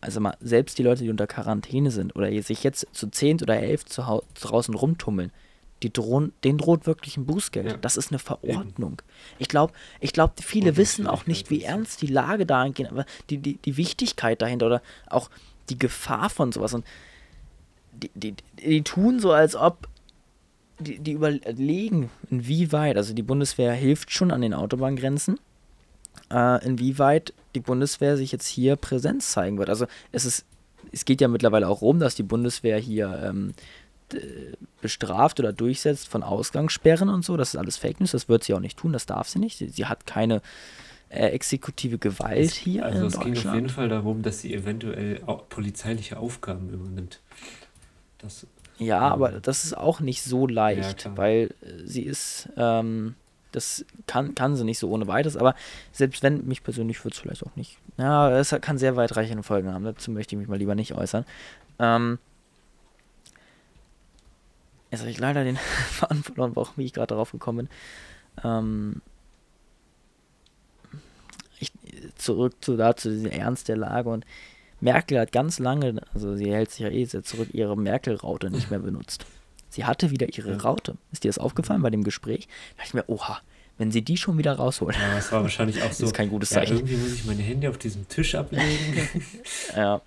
[0.00, 3.58] Also mal, selbst die Leute, die unter Quarantäne sind oder sich jetzt zu zehnt oder
[3.58, 4.02] elf zu
[4.40, 5.32] draußen rumtummeln,
[5.82, 7.66] die drohen, denen droht wirklich ein Bußgeld.
[7.66, 7.76] Ja.
[7.76, 8.92] Das ist eine Verordnung.
[8.92, 9.38] Eben.
[9.38, 12.90] Ich glaube, ich glaub, viele Und wissen auch nicht, wie ernst die Lage da angeht,
[12.90, 15.30] aber die, die, die Wichtigkeit dahinter oder auch
[15.68, 16.74] die Gefahr von sowas.
[16.74, 16.84] Und
[17.92, 19.88] die, die, die tun so, als ob
[20.78, 25.38] die, die überlegen, inwieweit, also die Bundeswehr hilft schon an den Autobahngrenzen,
[26.30, 29.68] äh, inwieweit die Bundeswehr sich jetzt hier Präsenz zeigen wird.
[29.68, 30.44] Also es ist,
[30.92, 33.54] es geht ja mittlerweile auch rum, dass die Bundeswehr hier ähm,
[34.80, 37.36] bestraft oder durchsetzt von Ausgangssperren und so.
[37.36, 39.56] Das ist alles Fake News, das wird sie auch nicht tun, das darf sie nicht.
[39.56, 40.42] Sie, sie hat keine
[41.08, 42.84] äh, exekutive Gewalt es, hier.
[42.84, 47.20] Also es ging auf jeden Fall darum, dass sie eventuell polizeiliche Aufgaben übernimmt.
[48.18, 48.46] Das
[48.78, 53.14] ja, aber das ist auch nicht so leicht, ja, weil äh, sie ist, ähm,
[53.54, 55.54] das kann, kann sie nicht so ohne weiteres, aber
[55.92, 57.78] selbst wenn, mich persönlich würde es vielleicht auch nicht.
[57.96, 61.24] Ja, es kann sehr weitreichende Folgen haben, dazu möchte ich mich mal lieber nicht äußern.
[61.78, 62.18] Ähm,
[64.90, 65.56] jetzt habe ich leider den
[65.90, 67.68] Faden verloren, warum ich gerade darauf gekommen bin.
[68.44, 69.02] Ähm,
[71.58, 71.72] ich,
[72.16, 74.26] zurück zu dazu, diesem Ernst der Lage und
[74.80, 78.70] Merkel hat ganz lange, also sie hält sich ja eh sehr zurück, ihre Merkel-Raute nicht
[78.70, 79.24] mehr benutzt.
[79.74, 80.96] Sie hatte wieder ihre Raute.
[81.10, 82.46] Ist dir das aufgefallen bei dem Gespräch?
[82.46, 83.40] Da dachte ich mir, oha,
[83.76, 84.94] wenn sie die schon wieder rausholen.
[85.00, 86.06] Ja, das war wahrscheinlich auch so.
[86.06, 86.74] ist kein gutes Zeichen.
[86.74, 88.64] Ja, irgendwie muss ich meine Hände auf diesem Tisch ablegen.
[89.76, 90.00] ja.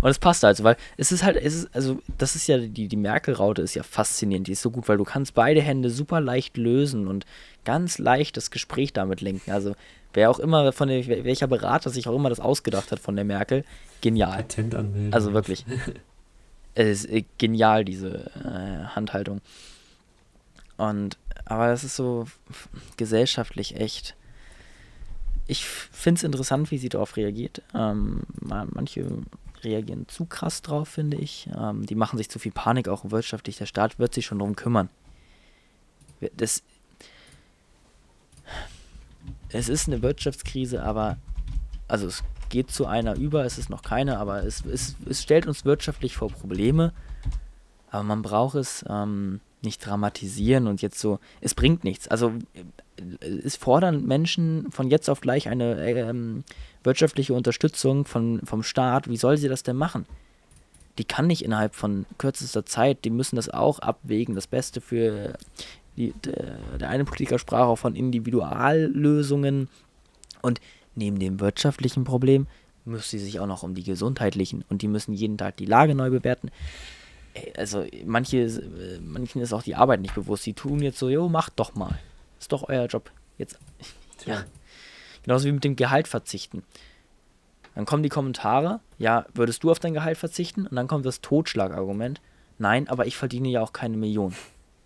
[0.00, 2.88] Und es passt also, weil es ist halt, es ist, also das ist ja, die,
[2.88, 6.22] die Merkel-Raute ist ja faszinierend, die ist so gut, weil du kannst beide Hände super
[6.22, 7.26] leicht lösen und
[7.64, 9.50] ganz leicht das Gespräch damit lenken.
[9.50, 9.74] Also
[10.14, 13.26] wer auch immer, von der, welcher Berater sich auch immer das ausgedacht hat von der
[13.26, 13.64] Merkel,
[14.00, 14.38] genial.
[14.38, 15.12] Patent anmelden.
[15.12, 15.66] Also wirklich.
[16.74, 19.40] es ist genial, diese äh, Handhaltung.
[20.76, 22.26] Und, aber es ist so
[22.96, 24.16] gesellschaftlich echt.
[25.46, 27.62] Ich finde es interessant, wie sie darauf reagiert.
[27.74, 29.06] Ähm, manche
[29.62, 31.48] reagieren zu krass drauf, finde ich.
[31.56, 33.58] Ähm, die machen sich zu viel Panik, auch wirtschaftlich.
[33.58, 34.88] Der Staat wird sich schon darum kümmern.
[36.36, 36.62] Das,
[39.50, 41.18] es ist eine Wirtschaftskrise, aber
[41.86, 45.48] also es geht zu einer über, es ist noch keine, aber es, es, es stellt
[45.48, 46.92] uns wirtschaftlich vor Probleme.
[47.90, 52.06] Aber man braucht es ähm, nicht dramatisieren und jetzt so, es bringt nichts.
[52.06, 56.44] Also äh, es fordern Menschen von jetzt auf gleich eine ähm,
[56.84, 59.08] wirtschaftliche Unterstützung von, vom Staat.
[59.08, 60.06] Wie soll sie das denn machen?
[60.98, 65.36] Die kann nicht innerhalb von kürzester Zeit, die müssen das auch abwägen, das Beste für
[65.96, 69.68] die, der, der eine Politiker sprach auch von Individuallösungen
[70.40, 70.60] und
[70.96, 72.46] neben dem wirtschaftlichen Problem
[72.84, 75.94] müssen sie sich auch noch um die gesundheitlichen und die müssen jeden Tag die Lage
[75.94, 76.50] neu bewerten.
[77.56, 78.62] Also manche,
[79.02, 80.46] manchen ist auch die Arbeit nicht bewusst.
[80.46, 81.98] Die tun jetzt so, jo, macht doch mal.
[82.38, 83.10] Ist doch euer Job.
[83.38, 83.58] Jetzt.
[84.26, 84.44] Ja.
[85.22, 86.62] Genauso wie mit dem Gehalt verzichten.
[87.74, 90.66] Dann kommen die Kommentare, ja, würdest du auf dein Gehalt verzichten?
[90.66, 92.22] Und dann kommt das Totschlagargument.
[92.58, 94.34] Nein, aber ich verdiene ja auch keine Million.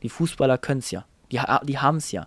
[0.03, 1.05] Die Fußballer können es ja.
[1.31, 2.27] Die, die haben es ja.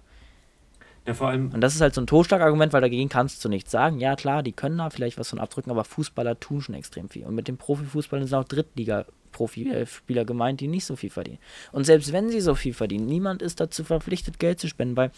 [1.06, 1.52] Ja, vor allem.
[1.52, 4.00] Und das ist halt so ein Totschlagargument, weil dagegen kannst du nichts sagen.
[4.00, 7.26] Ja, klar, die können da vielleicht was von abdrücken, aber Fußballer tun schon extrem viel.
[7.26, 11.40] Und mit den Profifußballern sind auch Drittliga-Profispieler gemeint, die nicht so viel verdienen.
[11.72, 15.12] Und selbst wenn sie so viel verdienen, niemand ist dazu verpflichtet, Geld zu spenden, weil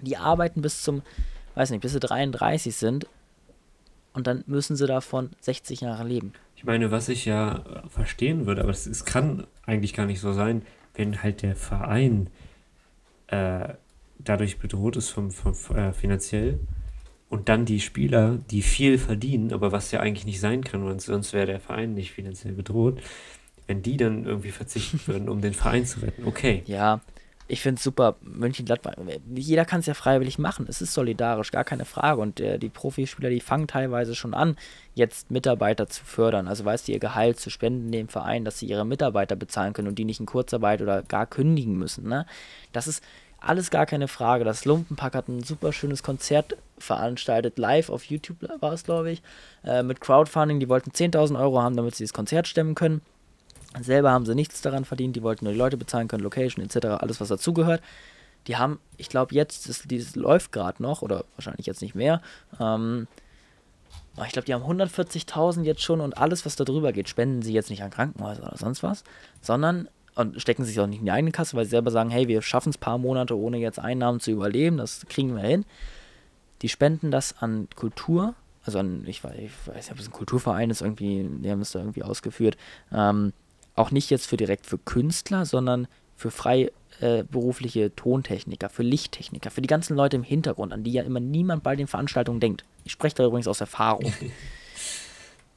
[0.00, 1.02] die arbeiten bis zum,
[1.56, 3.06] weiß nicht, bis sie 33 sind
[4.12, 6.32] und dann müssen sie davon 60 Jahre leben.
[6.56, 10.32] Ich meine, was ich ja verstehen würde, aber es, es kann eigentlich gar nicht so
[10.32, 10.62] sein,
[10.94, 12.28] wenn halt der Verein
[13.28, 13.74] äh,
[14.24, 16.60] dadurch bedroht ist vom, vom äh, finanziell
[17.28, 21.32] und dann die Spieler, die viel verdienen, aber was ja eigentlich nicht sein kann, sonst
[21.32, 23.00] wäre der Verein nicht finanziell bedroht,
[23.66, 26.26] wenn die dann irgendwie verzichten würden, um den Verein zu retten.
[26.26, 26.62] Okay.
[26.66, 27.00] Ja,
[27.50, 28.14] ich finde es super.
[28.20, 28.94] Mönchengladbach,
[29.34, 30.66] jeder kann es ja freiwillig machen.
[30.68, 32.20] Es ist solidarisch, gar keine Frage.
[32.20, 34.56] Und äh, die Profispieler, die fangen teilweise schon an,
[34.94, 36.46] jetzt Mitarbeiter zu fördern.
[36.46, 39.88] Also weißt du, ihr Gehalt zu spenden dem Verein, dass sie ihre Mitarbeiter bezahlen können
[39.88, 42.08] und die nicht in Kurzarbeit oder gar kündigen müssen.
[42.08, 42.24] Ne?
[42.72, 43.02] Das ist
[43.40, 44.44] alles gar keine Frage.
[44.44, 49.22] Das Lumpenpack hat ein super schönes Konzert veranstaltet, live auf YouTube war es, glaube ich,
[49.64, 50.60] äh, mit Crowdfunding.
[50.60, 53.02] Die wollten 10.000 Euro haben, damit sie das Konzert stemmen können.
[53.80, 56.86] Selber haben sie nichts daran verdient, die wollten nur die Leute bezahlen können, Location etc.,
[56.86, 57.82] alles was dazugehört.
[58.46, 62.20] Die haben, ich glaube jetzt, das, dieses läuft gerade noch, oder wahrscheinlich jetzt nicht mehr.
[62.58, 63.06] Ähm,
[64.26, 67.52] ich glaube, die haben 140.000 jetzt schon und alles, was da drüber geht, spenden sie
[67.52, 69.04] jetzt nicht an Krankenhäuser oder sonst was,
[69.40, 69.88] sondern
[70.20, 72.42] und stecken sich auch nicht in die eigene Kasse, weil sie selber sagen, hey, wir
[72.42, 75.64] schaffen es paar Monate ohne jetzt Einnahmen zu überleben, das kriegen wir hin.
[76.62, 80.12] Die spenden das an Kultur, also ein, ich, weiß, ich weiß nicht, ob es ein
[80.12, 82.56] Kulturverein ist, irgendwie, die haben es da irgendwie ausgeführt,
[82.92, 83.32] ähm,
[83.74, 89.62] auch nicht jetzt für direkt für Künstler, sondern für freiberufliche äh, Tontechniker, für Lichttechniker, für
[89.62, 92.64] die ganzen Leute im Hintergrund, an die ja immer niemand bei den Veranstaltungen denkt.
[92.84, 94.12] Ich spreche da übrigens aus Erfahrung.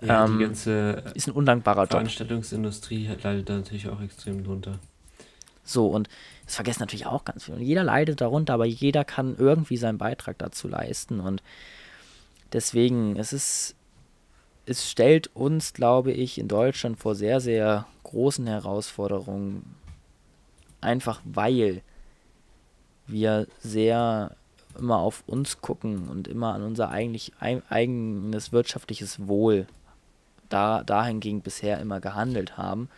[0.05, 3.23] ja, ähm, die ganze ist ein undankbarer Veranstaltungsindustrie Job.
[3.23, 4.79] leidet da natürlich auch extrem drunter.
[5.63, 6.09] So, und
[6.45, 7.57] das vergessen natürlich auch ganz viele.
[7.57, 11.19] Und jeder leidet darunter, aber jeder kann irgendwie seinen Beitrag dazu leisten.
[11.19, 11.41] Und
[12.51, 13.75] deswegen, es ist,
[14.65, 19.75] es stellt uns, glaube ich, in Deutschland vor sehr, sehr großen Herausforderungen.
[20.81, 21.81] Einfach weil
[23.07, 24.35] wir sehr
[24.77, 29.67] immer auf uns gucken und immer an unser eigentlich eigenes wirtschaftliches Wohl
[30.53, 32.89] da, dahingegen bisher immer gehandelt haben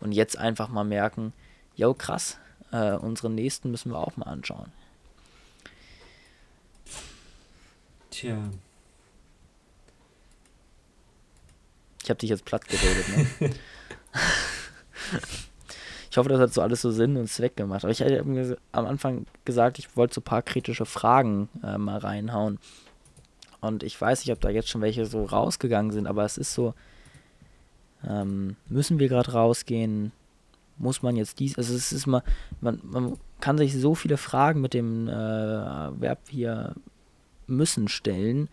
[0.00, 1.32] und jetzt einfach mal merken,
[1.76, 2.38] jo krass,
[2.72, 4.72] äh, unseren nächsten müssen wir auch mal anschauen.
[8.10, 8.38] Tja.
[12.02, 13.50] Ich habe dich jetzt platt geredet, ne?
[16.10, 17.84] ich hoffe, das hat so alles so Sinn und Zweck gemacht.
[17.84, 21.76] Aber ich habe mir am Anfang gesagt, ich wollte so ein paar kritische Fragen äh,
[21.76, 22.58] mal reinhauen.
[23.60, 26.52] Und ich weiß nicht, ob da jetzt schon welche so rausgegangen sind, aber es ist
[26.52, 26.74] so,
[28.08, 30.12] ähm, müssen wir gerade rausgehen?
[30.78, 32.22] muss man jetzt dies, also es ist mal,
[32.60, 36.74] man, man kann sich so viele Fragen mit dem äh, Verb hier
[37.46, 38.48] müssen stellen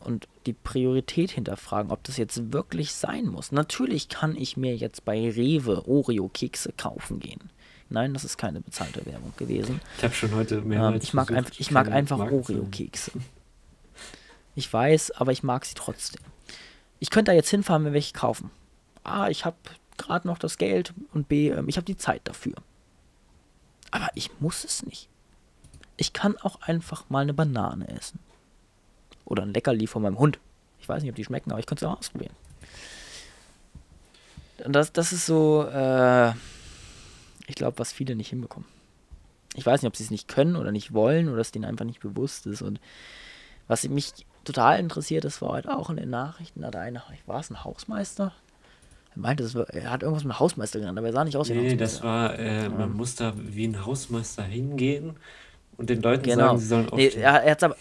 [0.00, 3.52] und die Priorität hinterfragen, ob das jetzt wirklich sein muss.
[3.52, 7.50] Natürlich kann ich mir jetzt bei Rewe Oreo-Kekse kaufen gehen.
[7.88, 9.80] Nein, das ist keine bezahlte Werbung gewesen.
[9.98, 10.88] Ich habe schon heute mehr.
[10.88, 13.12] Ähm, ich mag, einfach, ich mag einfach Oreo-Kekse.
[14.54, 16.22] Ich weiß, aber ich mag sie trotzdem.
[17.02, 18.52] Ich könnte da jetzt hinfahren, mir welche kaufen.
[19.02, 19.56] Ah, ich habe
[19.96, 22.54] gerade noch das Geld und B, ähm, ich habe die Zeit dafür.
[23.90, 25.08] Aber ich muss es nicht.
[25.96, 28.20] Ich kann auch einfach mal eine Banane essen.
[29.24, 30.38] Oder ein Leckerli von meinem Hund.
[30.78, 32.36] Ich weiß nicht, ob die schmecken, aber ich könnte es auch ausprobieren.
[34.64, 36.30] Und das, das ist so, äh,
[37.48, 38.68] ich glaube, was viele nicht hinbekommen.
[39.56, 41.84] Ich weiß nicht, ob sie es nicht können oder nicht wollen oder es denen einfach
[41.84, 42.62] nicht bewusst ist.
[42.62, 42.80] Und
[43.66, 47.50] was mich total interessiert, das war heute auch in den Nachrichten, da einer, war es
[47.50, 48.32] ein Hausmeister,
[49.14, 51.52] er meinte, er hat irgendwas mit einem Hausmeister genannt, aber er sah nicht aus wie
[51.52, 51.96] ein nee, Hausmeister.
[51.96, 52.96] das war, äh, man ähm.
[52.96, 55.16] muss da wie ein Hausmeister hingehen
[55.76, 56.46] und den Leuten genau.
[56.46, 57.12] sagen, sie sollen aufstehen.
[57.16, 57.76] Nee, er, er hat es aber,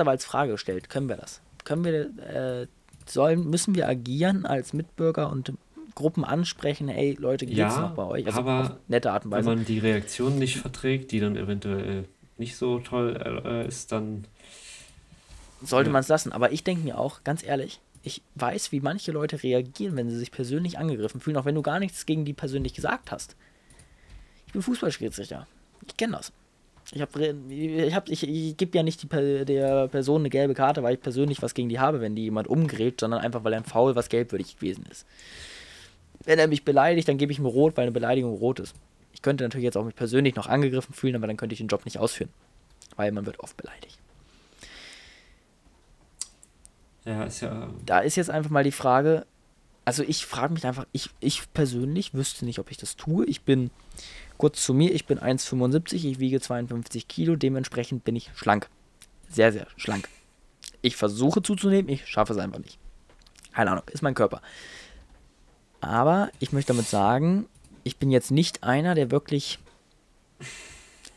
[0.00, 1.40] aber als Frage gestellt, können wir das?
[1.64, 2.66] Können wir, äh,
[3.06, 5.52] sollen, müssen wir agieren als Mitbürger und
[5.94, 8.26] Gruppen ansprechen, ey Leute, geht's ja, noch bei euch?
[8.26, 9.48] Also aber nette Art und Weise.
[9.48, 12.04] wenn man die Reaktion nicht verträgt, die dann eventuell
[12.38, 14.26] nicht so toll äh, ist, dann
[15.62, 15.92] sollte ja.
[15.92, 16.32] man es lassen.
[16.32, 20.18] Aber ich denke mir auch, ganz ehrlich, ich weiß, wie manche Leute reagieren, wenn sie
[20.18, 23.36] sich persönlich angegriffen fühlen, auch wenn du gar nichts gegen die persönlich gesagt hast.
[24.46, 25.46] Ich bin Fußballschiedsrichter.
[25.86, 26.32] Ich kenne das.
[26.92, 30.84] Ich, hab, ich, hab, ich, ich gebe ja nicht die, der Person eine gelbe Karte,
[30.84, 33.64] weil ich persönlich was gegen die habe, wenn die jemand umgräbt, sondern einfach, weil ein
[33.64, 35.04] Foul was gelbwürdig gewesen ist.
[36.24, 38.76] Wenn er mich beleidigt, dann gebe ich ihm rot, weil eine Beleidigung rot ist.
[39.12, 41.68] Ich könnte natürlich jetzt auch mich persönlich noch angegriffen fühlen, aber dann könnte ich den
[41.68, 42.30] Job nicht ausführen.
[42.94, 43.98] Weil man wird oft beleidigt.
[47.06, 47.70] Ja, ist ja.
[47.86, 49.26] Da ist jetzt einfach mal die Frage,
[49.84, 53.24] also ich frage mich einfach, ich, ich persönlich wüsste nicht, ob ich das tue.
[53.26, 53.70] Ich bin,
[54.36, 58.68] kurz zu mir, ich bin 1,75, ich wiege 52 Kilo, dementsprechend bin ich schlank.
[59.28, 60.08] Sehr, sehr schlank.
[60.82, 62.78] Ich versuche zuzunehmen, ich schaffe es einfach nicht.
[63.52, 64.42] Keine Ahnung, ist mein Körper.
[65.80, 67.46] Aber ich möchte damit sagen,
[67.84, 69.60] ich bin jetzt nicht einer, der wirklich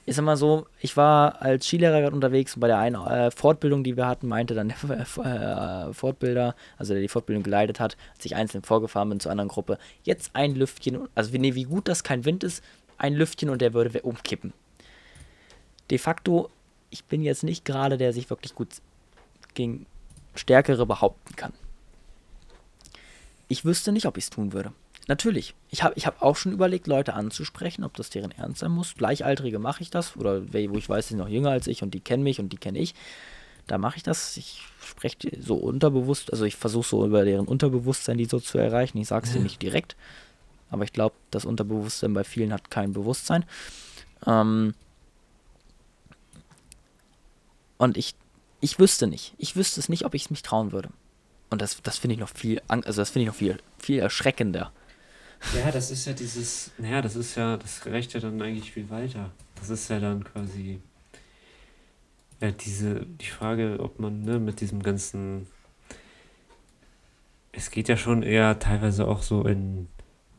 [0.09, 3.29] ich sag mal so, ich war als Skilehrer gerade unterwegs und bei der einen äh,
[3.29, 7.95] Fortbildung, die wir hatten, meinte dann der äh, Fortbilder, also der die Fortbildung geleitet hat,
[8.15, 11.87] als ich einzeln vorgefahren bin zur anderen Gruppe, jetzt ein Lüftchen, also nee, wie gut
[11.87, 12.63] das kein Wind ist,
[12.97, 14.51] ein Lüftchen und der würde umkippen.
[15.91, 16.49] De facto,
[16.89, 18.69] ich bin jetzt nicht gerade, der sich wirklich gut
[19.53, 19.85] gegen
[20.33, 21.53] Stärkere behaupten kann.
[23.47, 24.71] Ich wüsste nicht, ob ich es tun würde.
[25.09, 25.55] Natürlich.
[25.71, 28.93] Ich habe ich hab auch schon überlegt, Leute anzusprechen, ob das deren Ernst sein muss.
[28.93, 30.15] Gleichaltrige mache ich das.
[30.15, 32.53] Oder wo ich weiß, die sind noch jünger als ich und die kennen mich und
[32.53, 32.93] die kenne ich.
[33.65, 34.37] Da mache ich das.
[34.37, 38.99] Ich spreche so unterbewusst, also ich versuche so über deren Unterbewusstsein die so zu erreichen.
[38.99, 39.95] Ich sage es dir nicht direkt.
[40.69, 43.45] Aber ich glaube, das Unterbewusstsein bei vielen hat kein Bewusstsein.
[44.27, 44.75] Ähm
[47.79, 48.13] und ich,
[48.61, 49.33] ich wüsste nicht.
[49.39, 50.89] Ich wüsste es nicht, ob ich es mich trauen würde.
[51.49, 54.71] Und das, das finde ich noch viel, also das finde ich noch viel, viel erschreckender.
[55.55, 58.89] Ja, das ist ja dieses, naja, das ist ja, das reicht ja dann eigentlich viel
[58.89, 59.31] weiter.
[59.55, 60.79] Das ist ja dann quasi,
[62.41, 65.47] ja, diese, die Frage, ob man, ne, mit diesem ganzen,
[67.51, 69.87] es geht ja schon eher teilweise auch so in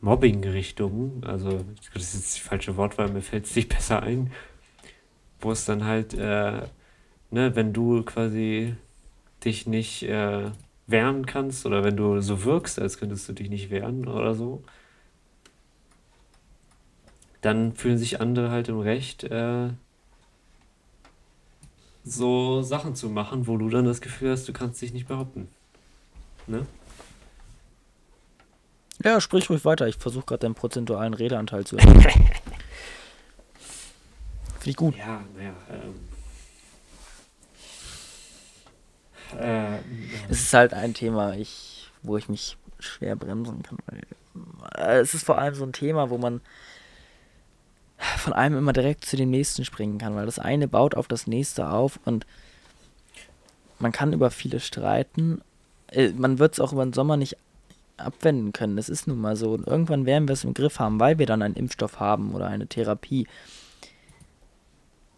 [0.01, 4.31] Mobbing-Richtungen, also, das ist jetzt die falsche Wortwahl, mir fällt es nicht besser ein,
[5.41, 6.61] wo es dann halt, äh,
[7.31, 8.75] ne, wenn du quasi
[9.43, 10.51] dich nicht äh,
[10.87, 14.63] wehren kannst oder wenn du so wirkst, als könntest du dich nicht wehren oder so,
[17.41, 19.69] dann fühlen sich andere halt im Recht, äh,
[22.03, 25.47] so Sachen zu machen, wo du dann das Gefühl hast, du kannst dich nicht behaupten.
[26.47, 26.65] Ne?
[29.03, 29.87] Ja, sprich ruhig weiter.
[29.87, 32.01] Ich versuche gerade deinen prozentualen Redeanteil zu erhöhen.
[32.01, 32.21] Finde
[34.65, 34.95] ich gut.
[34.95, 35.53] Ja, naja.
[35.69, 35.95] Ähm,
[39.39, 39.79] äh,
[40.29, 43.77] Es ist halt ein Thema, ich, wo ich mich schwer bremsen kann.
[43.87, 44.01] Weil,
[44.75, 46.41] äh, es ist vor allem so ein Thema, wo man
[48.17, 51.27] von einem immer direkt zu dem nächsten springen kann, weil das eine baut auf das
[51.27, 52.25] nächste auf und
[53.79, 55.41] man kann über viele streiten.
[55.87, 57.37] Äh, Man wird es auch über den Sommer nicht
[57.97, 58.75] abwenden können.
[58.75, 59.53] Das ist nun mal so.
[59.53, 62.47] Und irgendwann werden wir es im Griff haben, weil wir dann einen Impfstoff haben oder
[62.47, 63.27] eine Therapie.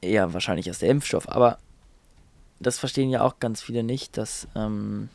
[0.04, 1.60] Ja, wahrscheinlich ist der Impfstoff, aber
[2.60, 5.10] das verstehen ja auch ganz viele nicht, dass, ähm,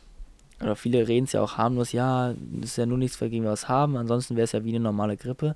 [0.61, 3.51] oder viele reden es ja auch harmlos, ja, das ist ja nur nichts, gegen wir
[3.51, 5.55] was haben, ansonsten wäre es ja wie eine normale Grippe.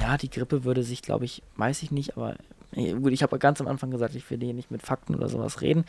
[0.00, 2.36] Ja, die Grippe würde sich, glaube ich, weiß ich nicht, aber
[2.72, 5.28] eh, gut, ich habe ganz am Anfang gesagt, ich will hier nicht mit Fakten oder
[5.28, 5.84] sowas reden.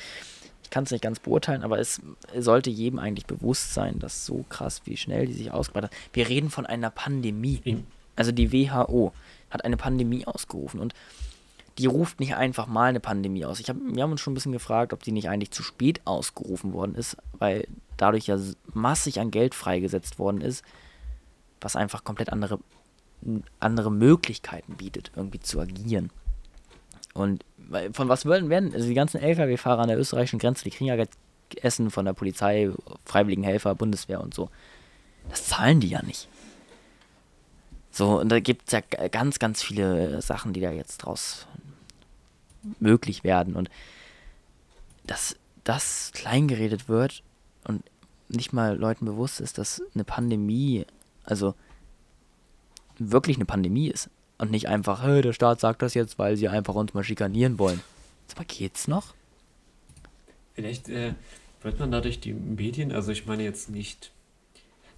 [0.64, 2.02] Ich kann es nicht ganz beurteilen, aber es
[2.38, 5.98] sollte jedem eigentlich bewusst sein, dass so krass, wie schnell die sich ausgebreitet hat.
[6.14, 7.84] Wir reden von einer Pandemie.
[8.16, 9.14] Also die WHO
[9.50, 10.94] hat eine Pandemie ausgerufen und
[11.80, 13.62] die ruft nicht einfach mal eine Pandemie aus.
[13.62, 16.02] Ich hab, wir haben uns schon ein bisschen gefragt, ob die nicht eigentlich zu spät
[16.04, 18.38] ausgerufen worden ist, weil dadurch ja
[18.74, 20.64] massig an Geld freigesetzt worden ist,
[21.62, 22.60] was einfach komplett andere,
[23.60, 26.10] andere Möglichkeiten bietet, irgendwie zu agieren.
[27.14, 27.44] Und
[27.92, 31.06] von was würden werden, also die ganzen Lkw-Fahrer an der österreichischen Grenze, die kriegen ja
[31.62, 32.72] Essen von der Polizei,
[33.06, 34.50] Freiwilligen Helfer, Bundeswehr und so.
[35.30, 36.28] Das zahlen die ja nicht.
[37.92, 41.48] So, und da gibt es ja ganz, ganz viele Sachen, die da jetzt draus
[42.80, 43.56] möglich werden.
[43.56, 43.70] Und
[45.06, 47.24] dass das kleingeredet wird
[47.66, 47.84] und
[48.30, 50.86] nicht mal Leuten bewusst ist, dass eine Pandemie,
[51.26, 51.56] also
[53.00, 54.10] wirklich eine Pandemie ist.
[54.38, 57.60] Und nicht einfach, hey, der Staat sagt das jetzt, weil sie einfach uns mal schikanieren
[57.60, 57.82] wollen.
[58.36, 59.14] Aber geht's noch?
[60.54, 61.14] Vielleicht äh,
[61.62, 64.12] wird man dadurch die Medien, also ich meine jetzt nicht,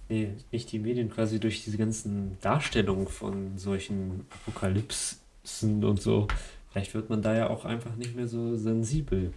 [0.08, 6.28] nee, nicht die Medien, quasi durch diese ganzen Darstellungen von solchen Apokalypsen und so,
[6.70, 9.32] vielleicht wird man da ja auch einfach nicht mehr so sensibel.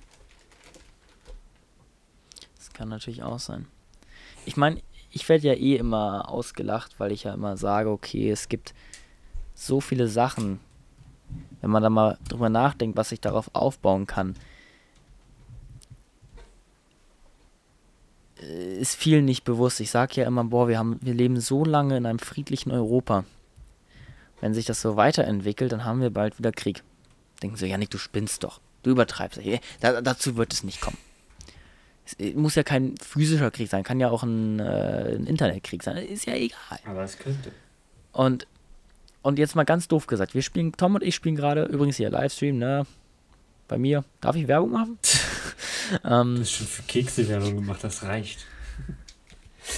[2.58, 3.66] Das kann natürlich auch sein.
[4.46, 4.82] Ich meine,
[5.16, 8.74] ich werde ja eh immer ausgelacht, weil ich ja immer sage, okay, es gibt
[9.54, 10.60] so viele Sachen,
[11.62, 14.36] wenn man da mal drüber nachdenkt, was sich darauf aufbauen kann.
[18.42, 19.80] äh, Ist vielen nicht bewusst.
[19.80, 23.24] Ich sage ja immer, boah, wir haben, wir leben so lange in einem friedlichen Europa.
[24.42, 26.84] Wenn sich das so weiterentwickelt, dann haben wir bald wieder Krieg.
[27.42, 28.60] Denken sie, Janik, du spinnst doch.
[28.84, 29.40] Du übertreibst.
[29.80, 30.98] Da, dazu wird es nicht kommen.
[32.06, 35.84] Es äh, muss ja kein physischer Krieg sein, kann ja auch ein, äh, ein Internetkrieg
[35.84, 35.98] sein.
[35.98, 36.80] Ist ja egal.
[36.86, 37.52] Aber es könnte.
[38.12, 38.48] Und,
[39.22, 42.10] und jetzt mal ganz doof gesagt, wir spielen, Tom und ich spielen gerade, übrigens hier
[42.10, 42.86] Livestream, ne?
[43.68, 44.04] Bei mir.
[44.22, 45.00] Darf ich Werbung machen?
[45.02, 48.46] Du ähm, hast schon für Kekse Werbung gemacht, das reicht.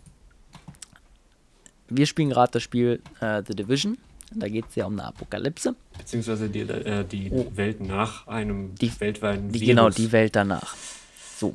[1.88, 3.98] wir spielen gerade das Spiel äh, The Division.
[4.36, 5.76] Da geht es ja um eine Apokalypse.
[5.96, 7.46] Beziehungsweise die, äh, die Oh.
[7.54, 9.68] Welt nach einem Die- weltweiten Die, Virus.
[9.68, 10.74] genau, die Welt danach.
[11.36, 11.54] So.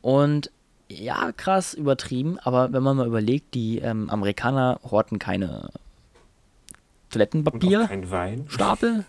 [0.00, 0.50] Und
[0.88, 5.70] ja, krass übertrieben, aber wenn man mal überlegt, die ähm, Amerikaner horten keine
[7.12, 7.88] Toilettenpapier.
[8.48, 9.04] Stapel,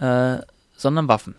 [0.00, 0.38] äh,
[0.76, 1.34] sondern Waffen.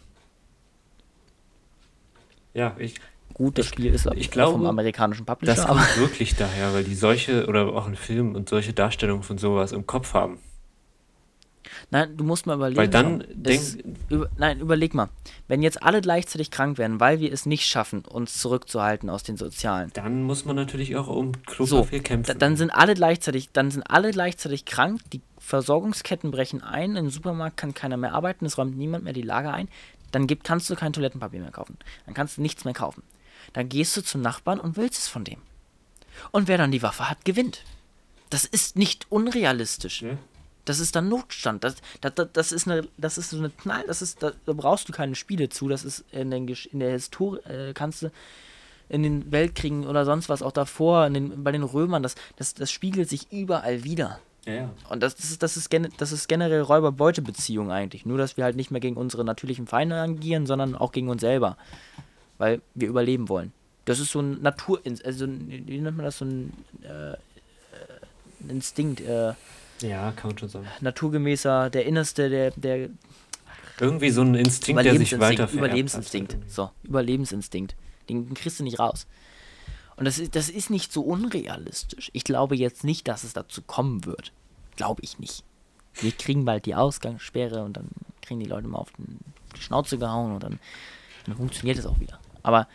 [2.53, 2.99] Ja, ich,
[3.33, 6.93] Gut, das Spiel ist ich vom glaube, amerikanischen Publisher, das kommt wirklich daher, weil die
[6.93, 10.37] solche oder auch in Filmen und solche Darstellungen von sowas im Kopf haben.
[11.91, 12.77] Nein, du musst mal überlegen.
[12.77, 13.77] Weil dann es-
[14.09, 15.09] über, nein, überleg mal.
[15.47, 19.37] Wenn jetzt alle gleichzeitig krank werden, weil wir es nicht schaffen, uns zurückzuhalten aus den
[19.37, 22.39] Sozialen, Dann muss man natürlich auch um So, Klopapier Da, kämpfen.
[22.39, 27.57] dann sind alle gleichzeitig, dann sind alle gleichzeitig krank, die Versorgungsketten brechen ein, im Supermarkt
[27.57, 29.67] kann keiner mehr arbeiten, es räumt niemand mehr die Lager ein,
[30.11, 31.77] dann gibt, kannst du kein Toilettenpapier mehr kaufen.
[32.05, 33.03] Dann kannst du nichts mehr kaufen.
[33.53, 35.39] Dann gehst du zum Nachbarn und willst es von dem.
[36.31, 37.63] Und wer dann die Waffe hat, gewinnt.
[38.29, 40.01] Das ist nicht unrealistisch.
[40.03, 40.17] Ja.
[40.65, 41.63] Das ist dann Notstand.
[41.63, 44.87] Das, das, das, ist eine, das ist so eine Knall, das ist, da, da brauchst
[44.87, 45.67] du keine Spiele zu.
[45.67, 48.11] Das ist in, den, in der Historie, äh, kannst du
[48.89, 52.53] in den Weltkriegen oder sonst was auch davor, in den, bei den Römern, das, das,
[52.53, 54.19] das spiegelt sich überall wieder.
[54.45, 54.69] Ja, ja.
[54.89, 58.05] Und das, das, ist, das, ist, gen das ist generell Räuber-Beute-Beziehung eigentlich.
[58.05, 61.21] Nur, dass wir halt nicht mehr gegen unsere natürlichen Feinde agieren, sondern auch gegen uns
[61.21, 61.57] selber.
[62.37, 63.53] Weil wir überleben wollen.
[63.85, 64.81] Das ist so ein Natur...
[65.05, 66.17] Also, wie nennt man das?
[66.17, 66.51] So ein
[66.83, 67.15] äh,
[68.51, 68.99] Instinkt.
[69.01, 69.33] Äh,
[69.81, 70.67] ja, kann man schon sagen.
[70.81, 72.51] Naturgemäßer, der Innerste, der...
[72.51, 72.89] der
[73.79, 76.37] Irgendwie so ein Instinkt, der sich weiter Überlebensinstinkt.
[76.47, 77.75] So, Überlebensinstinkt.
[78.09, 79.07] Den, kriegst du nicht raus.
[79.95, 82.09] Und das ist, das ist nicht so unrealistisch.
[82.13, 84.31] Ich glaube jetzt nicht, dass es dazu kommen wird.
[84.75, 85.43] Glaube ich nicht.
[85.93, 87.89] Wir kriegen bald die Ausgangssperre und dann
[88.21, 89.19] kriegen die Leute mal auf, den,
[89.55, 90.59] die Schnauze gehauen und dann,
[91.25, 92.19] dann funktioniert es auch wieder.
[92.41, 92.67] Aber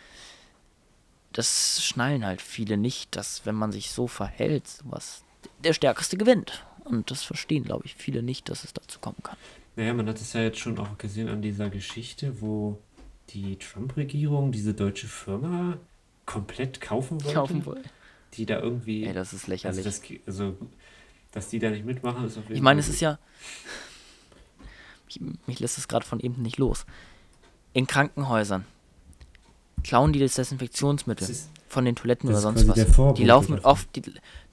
[1.33, 5.23] das schnallen halt viele nicht, dass wenn man sich so verhält, was
[5.63, 6.65] der Stärkste gewinnt.
[6.89, 9.37] Und das verstehen, glaube ich, viele nicht, dass es dazu kommen kann.
[9.75, 12.79] Naja, man hat es ja jetzt schon auch gesehen an dieser Geschichte, wo
[13.29, 15.77] die Trump-Regierung diese deutsche Firma
[16.25, 17.35] komplett kaufen wollte.
[17.35, 17.89] Kaufen wollte.
[18.33, 19.05] Die da irgendwie.
[19.05, 19.85] Ey, das ist lächerlich.
[19.85, 20.57] Also, das, also,
[21.31, 22.55] dass die da nicht mitmachen, ist auf jeden Fall.
[22.55, 23.19] Ich meine, es ist ja.
[25.05, 26.85] Mich, mich lässt es gerade von eben nicht los.
[27.73, 28.65] In Krankenhäusern
[29.83, 33.13] klauen die das Desinfektionsmittel das von den Toiletten oder sonst was.
[33.15, 34.01] Die laufen, mit off, die,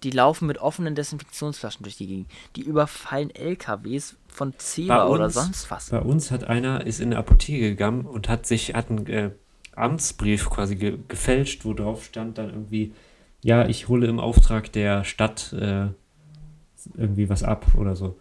[0.02, 2.30] die, laufen mit offenen Desinfektionsflaschen durch die Gegend.
[2.56, 5.90] Die überfallen LKWs von Zebra oder sonst was.
[5.90, 9.30] Bei uns hat einer, ist in eine Apotheke gegangen und hat sich, hat einen äh,
[9.74, 12.92] Amtsbrief quasi ge gefälscht, wo drauf stand dann irgendwie,
[13.42, 15.88] ja, ich hole im Auftrag der Stadt äh,
[16.94, 18.18] irgendwie was ab oder so.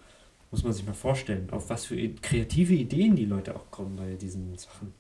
[0.51, 4.15] Muss man sich mal vorstellen, auf was für kreative Ideen die Leute auch kommen bei
[4.15, 4.93] diesen Sachen.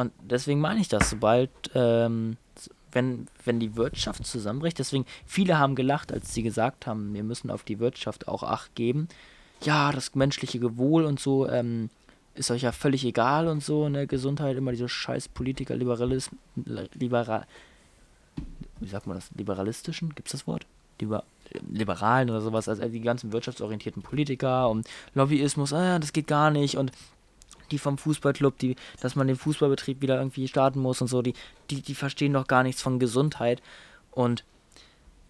[0.00, 2.38] Und deswegen meine ich das, sobald, ähm,
[2.92, 7.50] wenn, wenn die Wirtschaft zusammenbricht, deswegen, viele haben gelacht, als sie gesagt haben, wir müssen
[7.50, 9.08] auf die Wirtschaft auch Acht geben.
[9.62, 11.90] Ja, das menschliche Gewohl und so, ähm,
[12.34, 16.40] ist euch ja völlig egal und so, ne, Gesundheit, immer diese scheiß Politiker, Liberalismus,
[16.94, 17.46] liberal,
[18.80, 20.66] wie sagt man das, liberalistischen, gibt's das Wort?
[20.98, 21.24] Liber,
[21.70, 26.78] Liberalen oder sowas, also die ganzen wirtschaftsorientierten Politiker und Lobbyismus, ah, das geht gar nicht
[26.78, 26.92] und
[27.70, 31.34] die vom Fußballclub, die, dass man den Fußballbetrieb wieder irgendwie starten muss und so, die,
[31.70, 33.62] die, die verstehen doch gar nichts von Gesundheit
[34.10, 34.44] und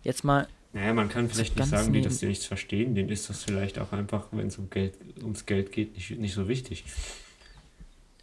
[0.03, 2.95] jetzt mal naja, man kann vielleicht nicht sagen, die, dass die nichts verstehen.
[2.95, 6.33] Denen ist das vielleicht auch einfach, wenn es um Geld, ums Geld geht, nicht, nicht
[6.33, 6.85] so wichtig.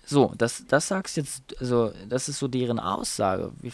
[0.05, 3.51] So, das, das sagst jetzt, also das ist so deren Aussage.
[3.61, 3.73] Wie,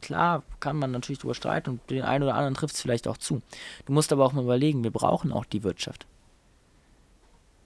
[0.00, 3.18] klar kann man natürlich drüber streiten und den einen oder anderen trifft es vielleicht auch
[3.18, 3.42] zu.
[3.84, 6.06] Du musst aber auch mal überlegen, wir brauchen auch die Wirtschaft.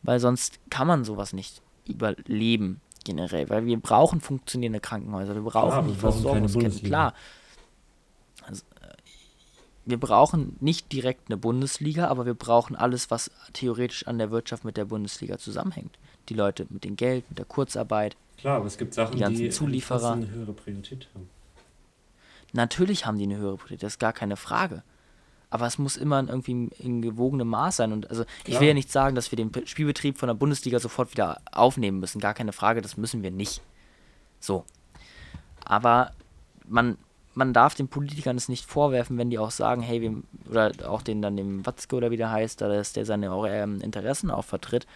[0.03, 5.89] Weil sonst kann man sowas nicht überleben generell, weil wir brauchen funktionierende Krankenhäuser, wir brauchen
[5.89, 7.15] die Versorgungsketten, klar.
[8.47, 8.63] Also,
[9.85, 14.65] wir brauchen nicht direkt eine Bundesliga, aber wir brauchen alles, was theoretisch an der Wirtschaft
[14.65, 15.99] mit der Bundesliga zusammenhängt.
[16.29, 18.17] Die Leute mit dem Geld, mit der Kurzarbeit.
[18.39, 20.13] Klar, aber es gibt Sachen, die, ganzen die Zulieferer.
[20.13, 21.29] eine höhere Priorität haben.
[22.53, 24.85] Natürlich haben die eine höhere Priorität, das ist gar keine Frage.
[25.53, 27.93] Aber es muss immer irgendwie in gewogenem Maß sein.
[27.93, 31.13] Und also ich will ja nicht sagen, dass wir den Spielbetrieb von der Bundesliga sofort
[31.13, 32.23] wieder aufnehmen müssen.
[32.23, 33.61] Gar keine Frage, das müssen wir nicht.
[34.41, 34.65] So.
[35.63, 36.13] Aber
[36.67, 36.97] man,
[37.35, 41.03] man darf den Politikern es nicht vorwerfen, wenn die auch sagen, hey, wir, oder auch
[41.03, 44.87] den dann dem Watzke oder wie der heißt, dass der seine ähm, Interessen auch vertritt,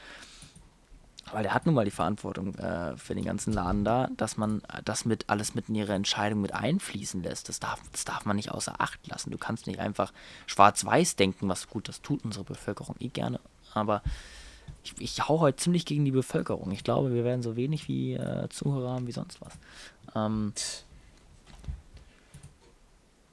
[1.33, 4.62] weil der hat nun mal die Verantwortung äh, für den ganzen Laden da, dass man
[4.85, 7.49] das mit alles mit in ihre Entscheidung mit einfließen lässt.
[7.49, 9.31] Das darf, das darf man nicht außer Acht lassen.
[9.31, 10.12] Du kannst nicht einfach
[10.47, 13.41] schwarz-weiß denken, was gut, das tut unsere Bevölkerung eh gerne.
[13.74, 14.03] Aber
[14.85, 16.70] ich, ich hau heute ziemlich gegen die Bevölkerung.
[16.70, 19.55] Ich glaube, wir werden so wenig wie äh, Zuhörer haben wie sonst was.
[20.14, 20.53] Ähm,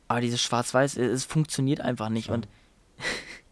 [0.07, 2.27] aber dieses Schwarz-Weiß, es funktioniert einfach nicht.
[2.29, 2.35] Ja.
[2.35, 2.47] Und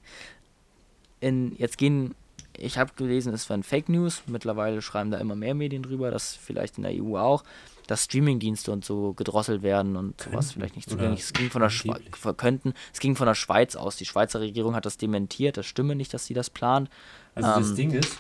[1.20, 2.16] in, jetzt gehen,
[2.58, 4.24] ich habe gelesen, es waren Fake News.
[4.28, 7.44] Mittlerweile schreiben da immer mehr Medien drüber, dass vielleicht in der EU auch,
[7.88, 10.32] dass Streamingdienste und so gedrosselt werden und könnten.
[10.32, 11.22] sowas vielleicht nicht zugänglich.
[11.22, 12.02] Es ging von der Schweiz,
[12.38, 13.96] könnten, es ging von der Schweiz aus.
[13.96, 15.58] Die Schweizer Regierung hat das dementiert.
[15.58, 16.90] Das stimme nicht, dass sie das plant.
[17.36, 18.18] Also ähm, das Ding ist,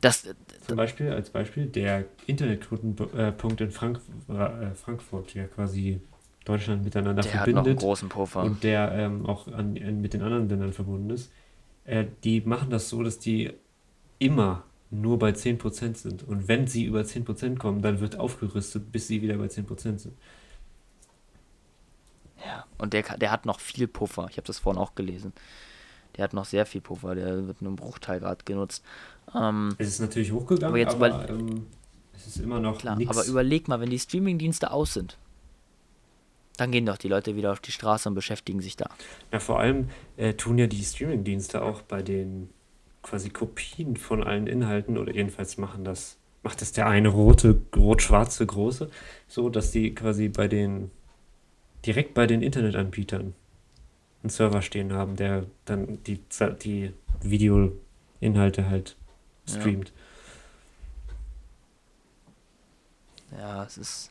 [0.00, 0.34] das,
[0.66, 6.00] zum Beispiel als Beispiel der Internetknotenpunkt in Frank äh, Frankfurt, der quasi
[6.44, 7.56] Deutschland miteinander der verbindet.
[7.56, 8.42] Hat noch einen großen Puffer.
[8.42, 11.30] Und der ähm, auch an, mit den anderen Ländern verbunden ist.
[11.84, 13.52] Äh, die machen das so, dass die
[14.24, 16.22] immer nur bei 10% sind.
[16.22, 20.14] Und wenn sie über 10% kommen, dann wird aufgerüstet, bis sie wieder bei 10% sind.
[22.44, 24.26] Ja, und der, der hat noch viel Puffer.
[24.30, 25.32] Ich habe das vorhin auch gelesen.
[26.16, 27.14] Der hat noch sehr viel Puffer.
[27.14, 28.84] Der wird nur im Bruchteil gerade genutzt.
[29.34, 31.66] Ähm, es ist natürlich hochgegangen, aber, jetzt aber ähm,
[32.14, 35.16] es ist immer noch klar, Aber überleg mal, wenn die Streamingdienste aus sind,
[36.58, 38.90] dann gehen doch die Leute wieder auf die Straße und beschäftigen sich da.
[39.32, 42.50] Ja, vor allem äh, tun ja die Streamingdienste auch bei den
[43.02, 48.46] quasi Kopien von allen Inhalten oder jedenfalls machen das, macht das der eine rote, rot-schwarze
[48.46, 48.90] große,
[49.28, 50.90] so dass die quasi bei den,
[51.84, 53.34] direkt bei den Internetanbietern
[54.22, 56.20] einen Server stehen haben, der dann die,
[56.62, 56.92] die
[57.22, 58.96] Videoinhalte halt
[59.48, 59.92] streamt.
[63.32, 64.10] Ja, ja es ist.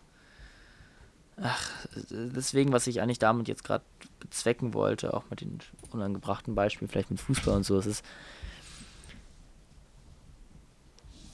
[1.44, 1.72] Ach,
[2.12, 3.84] deswegen, was ich eigentlich damit jetzt gerade
[4.20, 8.06] bezwecken wollte, auch mit den unangebrachten Beispielen, vielleicht mit Fußball und so, es ist,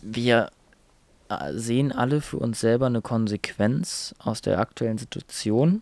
[0.02, 0.50] wir
[1.30, 5.82] äh, sehen alle für uns selber eine Konsequenz aus der aktuellen Situation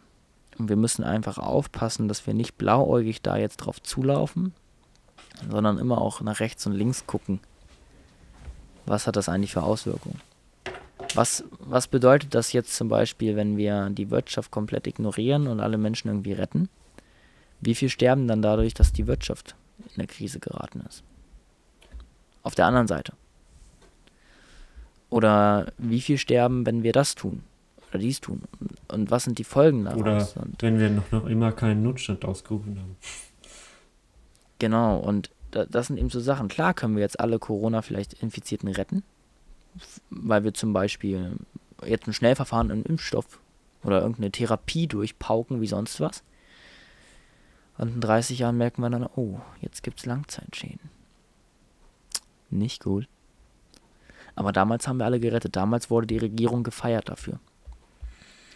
[0.58, 4.54] und wir müssen einfach aufpassen, dass wir nicht blauäugig da jetzt drauf zulaufen,
[5.50, 7.40] sondern immer auch nach rechts und links gucken.
[8.86, 10.22] Was hat das eigentlich für Auswirkungen?
[11.14, 15.78] Was, was bedeutet das jetzt zum Beispiel, wenn wir die Wirtschaft komplett ignorieren und alle
[15.78, 16.70] Menschen irgendwie retten?
[17.62, 21.04] Wie viel sterben dann dadurch, dass die Wirtschaft in eine Krise geraten ist?
[22.44, 23.14] Auf der anderen Seite.
[25.16, 27.42] Oder wie viel sterben, wenn wir das tun?
[27.90, 28.42] Oder dies tun?
[28.90, 30.36] Und was sind die Folgen daraus?
[30.36, 32.98] Oder wenn wir noch, noch immer keinen Notstand ausgerufen haben.
[34.60, 36.50] Genau, und das sind eben so Sachen.
[36.50, 39.04] Klar können wir jetzt alle Corona-vielleicht-Infizierten retten,
[40.10, 41.38] weil wir zum Beispiel
[41.86, 43.40] jetzt ein Schnellverfahren im Impfstoff
[43.86, 46.24] oder irgendeine Therapie durchpauken wie sonst was.
[47.78, 50.90] Und in 30 Jahren merken wir dann, oh, jetzt gibt es Langzeitschäden.
[52.50, 53.08] Nicht gut.
[54.36, 55.56] Aber damals haben wir alle gerettet.
[55.56, 57.40] Damals wurde die Regierung gefeiert dafür.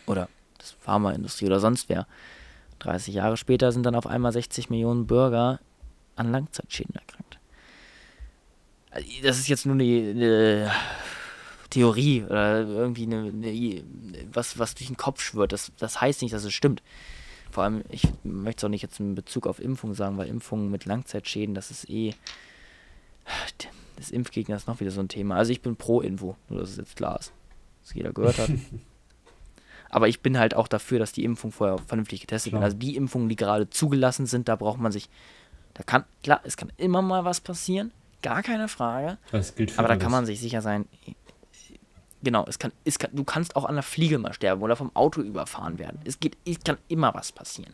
[0.06, 0.28] Oder
[0.58, 2.06] das Pharmaindustrie oder sonst wer.
[2.80, 5.60] 30 Jahre später sind dann auf einmal 60 Millionen Bürger
[6.16, 7.40] an Langzeitschäden erkrankt.
[8.92, 10.72] Also, das ist jetzt nur eine,
[11.70, 13.84] Theorie oder irgendwie eine, eine,
[14.34, 15.52] was, was durch den Kopf schwirrt.
[15.52, 16.82] Das, das heißt nicht, dass es stimmt.
[17.52, 20.72] Vor allem, ich möchte es auch nicht jetzt in Bezug auf Impfung sagen, weil Impfungen
[20.72, 22.14] mit Langzeitschäden, das ist eh
[23.98, 25.36] des Impfgegners noch wieder so ein Thema.
[25.36, 27.32] Also ich bin pro Info, nur dass es jetzt klar ist,
[27.84, 28.50] dass jeder gehört hat.
[29.92, 32.64] Aber ich bin halt auch dafür, dass die Impfung vorher vernünftig getestet wird.
[32.64, 35.10] Also die Impfungen, die gerade zugelassen sind, da braucht man sich,
[35.74, 39.18] da kann, klar, es kann immer mal was passieren, gar keine Frage.
[39.32, 40.86] Das gilt für aber da kann man sich sicher sein,
[42.22, 44.96] genau, es kann, es kann, du kannst auch an der Fliege mal sterben oder vom
[44.96, 46.00] Auto überfahren werden.
[46.04, 47.74] Es geht, es kann immer was passieren.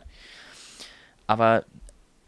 [1.26, 1.64] Aber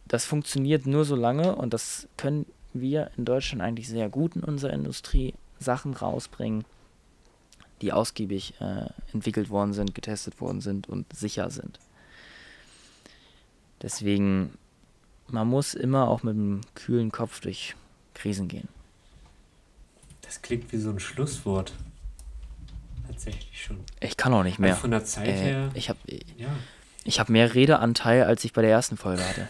[0.06, 2.46] das funktioniert nur so lange und das können
[2.80, 6.64] wir in Deutschland eigentlich sehr gut in unserer Industrie Sachen rausbringen,
[7.80, 11.78] die ausgiebig äh, entwickelt worden sind, getestet worden sind und sicher sind.
[13.82, 14.54] Deswegen,
[15.28, 17.76] man muss immer auch mit einem kühlen Kopf durch
[18.14, 18.68] Krisen gehen.
[20.22, 21.72] Das klingt wie so ein Schlusswort.
[23.06, 23.78] Tatsächlich schon.
[24.00, 24.70] Ich kann auch nicht mehr.
[24.70, 25.70] Also von der Zeit äh, her.
[25.74, 25.98] Ich habe
[26.36, 26.48] ja.
[27.06, 29.48] hab mehr Redeanteil, als ich bei der ersten Folge hatte.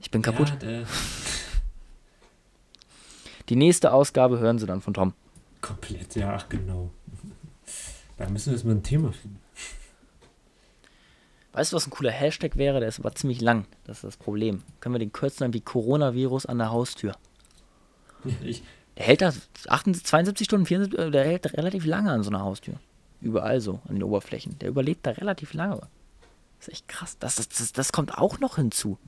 [0.00, 0.52] Ich bin kaputt.
[0.62, 0.82] Ja,
[3.48, 5.14] die nächste Ausgabe hören Sie dann von Tom.
[5.60, 6.90] Komplett, ja, ach genau.
[8.18, 9.40] Da müssen wir jetzt mal ein Thema finden.
[11.52, 12.80] Weißt du, was ein cooler Hashtag wäre?
[12.80, 13.66] Der ist aber ziemlich lang.
[13.84, 14.62] Das ist das Problem.
[14.80, 17.14] Können wir den kürzen wie Coronavirus an der Haustür?
[18.42, 18.62] Ich,
[18.96, 19.32] der hält da
[19.68, 22.74] 28, 72 Stunden, 74, äh, der hält relativ lange an so einer Haustür.
[23.20, 24.58] Überall so, an den Oberflächen.
[24.58, 25.80] Der überlebt da relativ lange.
[26.58, 27.16] Das ist echt krass.
[27.18, 28.98] Das, das, das, das kommt auch noch hinzu.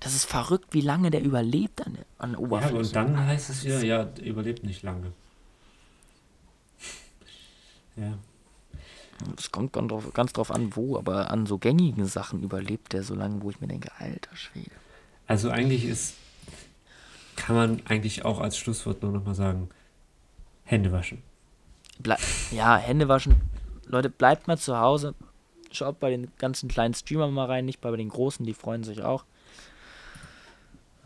[0.00, 2.74] Das ist verrückt, wie lange der überlebt an, an der Oberfläche.
[2.74, 5.12] Ja, und dann heißt es wieder, ja, überlebt nicht lange.
[7.96, 8.18] ja.
[9.38, 13.02] Es kommt ganz drauf, ganz drauf an, wo, aber an so gängigen Sachen überlebt der
[13.02, 14.72] so lange, wo ich mir denke, alter Schwede.
[15.26, 16.14] Also eigentlich ist,
[17.34, 19.70] kann man eigentlich auch als Schlusswort nur nochmal sagen,
[20.64, 21.22] Hände waschen.
[21.98, 22.16] Ble
[22.50, 23.36] ja, Hände waschen.
[23.86, 25.14] Leute, bleibt mal zu Hause.
[25.72, 29.02] Schaut bei den ganzen kleinen Streamern mal rein, nicht bei den großen, die freuen sich
[29.02, 29.24] auch.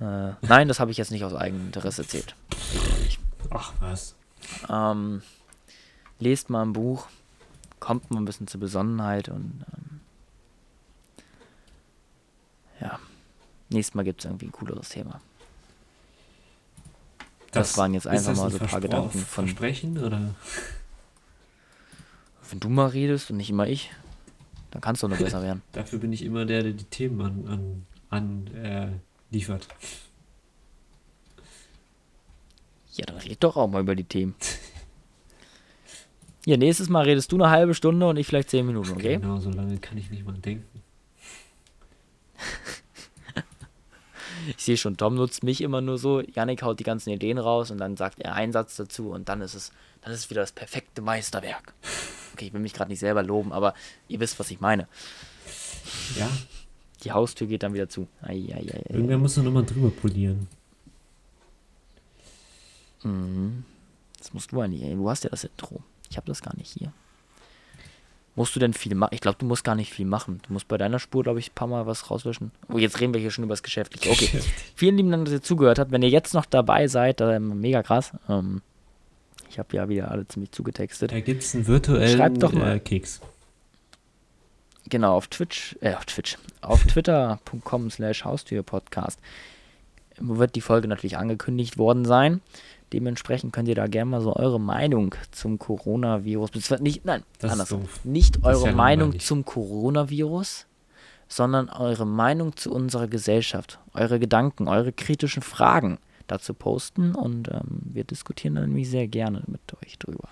[0.00, 2.34] Äh, nein, das habe ich jetzt nicht aus eigenem Interesse erzählt.
[3.50, 4.14] Ach, was?
[4.68, 5.22] Ähm,
[6.18, 7.06] lest mal ein Buch,
[7.80, 10.00] kommt mal ein bisschen zur Besonnenheit und ähm,
[12.80, 12.98] ja,
[13.68, 15.20] nächstes Mal gibt es irgendwie ein cooleres Thema.
[17.52, 19.46] Das, das waren jetzt einfach mal so ein paar Gedanken von.
[19.46, 20.34] Versprechen oder?
[22.48, 23.90] Wenn du mal redest und nicht immer ich,
[24.70, 25.62] dann kannst du noch besser werden.
[25.72, 28.88] Dafür bin ich immer der, der die Themen an, an, an äh,
[29.30, 29.68] liefert.
[32.94, 34.34] Ja, dann red doch auch mal über die Themen.
[36.46, 39.18] Ja, nächstes Mal redest du eine halbe Stunde und ich vielleicht zehn Minuten, okay?
[39.18, 40.82] Genau, so lange kann ich nicht mal denken.
[44.56, 46.20] ich sehe schon, Tom nutzt mich immer nur so.
[46.20, 49.42] Yannick haut die ganzen Ideen raus und dann sagt er einen Satz dazu und dann
[49.42, 49.70] ist es,
[50.00, 51.74] dann ist es wieder das perfekte Meisterwerk.
[52.32, 53.74] Okay, ich will mich gerade nicht selber loben, aber
[54.08, 54.88] ihr wisst, was ich meine.
[56.16, 56.30] Ja,
[57.04, 58.06] die Haustür geht dann wieder zu.
[58.22, 60.46] Ei, ei, ei, Irgendwer muss noch mal drüber polieren.
[63.02, 63.64] Mhm.
[64.18, 64.82] Das musst du eigentlich.
[64.82, 65.82] Du hast ja das Intro.
[66.10, 66.92] Ich habe das gar nicht hier.
[68.36, 69.12] Musst du denn viel machen?
[69.12, 70.40] Ich glaube, du musst gar nicht viel machen.
[70.46, 72.52] Du musst bei deiner Spur, glaube ich, ein paar Mal was rauslöschen.
[72.68, 74.10] Oh, jetzt reden wir hier schon über das Geschäftliche.
[74.10, 74.40] Okay.
[74.76, 75.90] Vielen lieben Dank, dass ihr zugehört habt.
[75.90, 78.12] Wenn ihr jetzt noch dabei seid, ähm, mega krass.
[78.28, 78.62] Ähm,
[79.48, 81.10] ich habe ja wieder alle ziemlich zugetextet.
[81.10, 82.76] Da gibt es einen virtuellen Schreibt doch mal.
[82.76, 83.20] Äh, Keks.
[84.88, 89.18] Genau, auf Twitch, äh, auf Twitch, auf twitter.com slash Haustürpodcast
[90.20, 92.40] wird die Folge natürlich angekündigt worden sein.
[92.92, 97.68] Dementsprechend könnt ihr da gerne mal so eure Meinung zum Coronavirus, beziehungsweise nicht, nein, Das
[97.68, 98.00] doof.
[98.04, 99.26] Nicht eure ja Meinung langweilig.
[99.26, 100.66] zum Coronavirus,
[101.28, 107.82] sondern eure Meinung zu unserer Gesellschaft, eure Gedanken, eure kritischen Fragen dazu posten und ähm,
[107.84, 110.28] wir diskutieren dann nämlich sehr gerne mit euch drüber.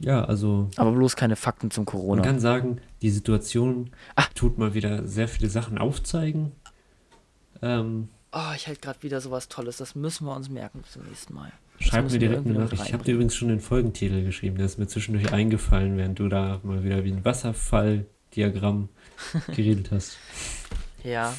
[0.00, 2.22] Ja, also Aber bloß keine Fakten zum man Corona.
[2.22, 4.24] kann sagen, die Situation Ah.
[4.34, 6.52] tut mal wieder sehr viele Sachen aufzeigen.
[7.62, 11.34] Ähm, Oh, ich hätte gerade wieder sowas Tolles, das müssen wir uns merken zum nächsten
[11.34, 11.50] Mal.
[11.78, 12.84] Das schreib mir direkt eine Nachricht.
[12.86, 14.56] Ich habe dir übrigens schon den Folgentitel geschrieben.
[14.56, 18.88] Der ist mir zwischendurch eingefallen, während du da mal wieder wie ein Wasserfalldiagramm
[19.48, 20.16] geredet hast.
[21.02, 21.34] Ja,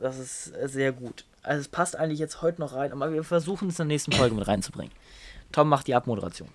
[0.00, 1.24] das ist sehr gut.
[1.42, 4.12] Also es passt eigentlich jetzt heute noch rein, aber wir versuchen es in der nächsten
[4.12, 4.92] Folge mit reinzubringen.
[5.52, 6.48] Tom macht die Abmoderation.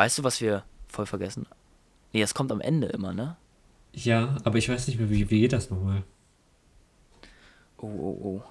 [0.00, 1.46] Weißt du, was wir voll vergessen?
[2.14, 3.36] Nee, es kommt am Ende immer, ne?
[3.92, 6.04] Ja, aber ich weiß nicht mehr, wie, wie geht das nochmal?
[7.76, 8.42] Oh, oh, oh.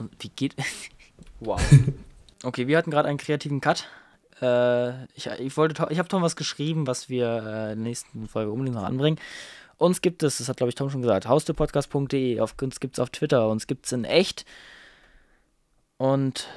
[0.00, 0.56] Und wie geht.
[1.38, 1.62] wow.
[2.42, 3.86] Okay, wir hatten gerade einen kreativen Cut.
[4.42, 8.26] Äh, ich, ich, wollte, ich habe Tom was geschrieben, was wir äh, in der nächsten
[8.26, 9.20] Folge unbedingt noch anbringen.
[9.76, 12.98] Uns gibt es, das hat glaube ich Tom schon gesagt, haustürpodcast.de, auf, uns gibt es
[12.98, 14.46] auf Twitter, uns gibt es in echt.
[15.96, 16.48] Und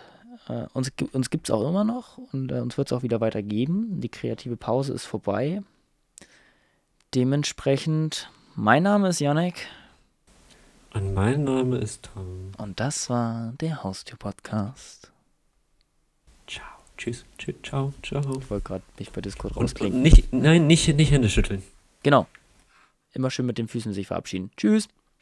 [0.47, 3.21] äh, uns, uns gibt es auch immer noch und äh, uns wird es auch wieder
[3.21, 4.01] weitergeben.
[4.01, 5.61] Die kreative Pause ist vorbei.
[7.15, 9.67] Dementsprechend, mein Name ist Janek.
[10.93, 12.51] Und mein Name ist Tom.
[12.57, 15.11] Und das war der Haustür-Podcast.
[16.47, 16.65] Ciao.
[16.97, 17.25] Tschüss.
[17.37, 17.55] Tschüss.
[17.63, 17.93] Ciao.
[18.03, 18.21] Ciao.
[18.39, 20.01] Ich wollte gerade mich bei Discord Und, und rausklicken.
[20.01, 21.63] nicht, nein, nicht, nicht Hände schütteln.
[22.03, 22.27] Genau.
[23.13, 24.51] Immer schön mit den Füßen sich verabschieden.
[24.57, 24.87] Tschüss.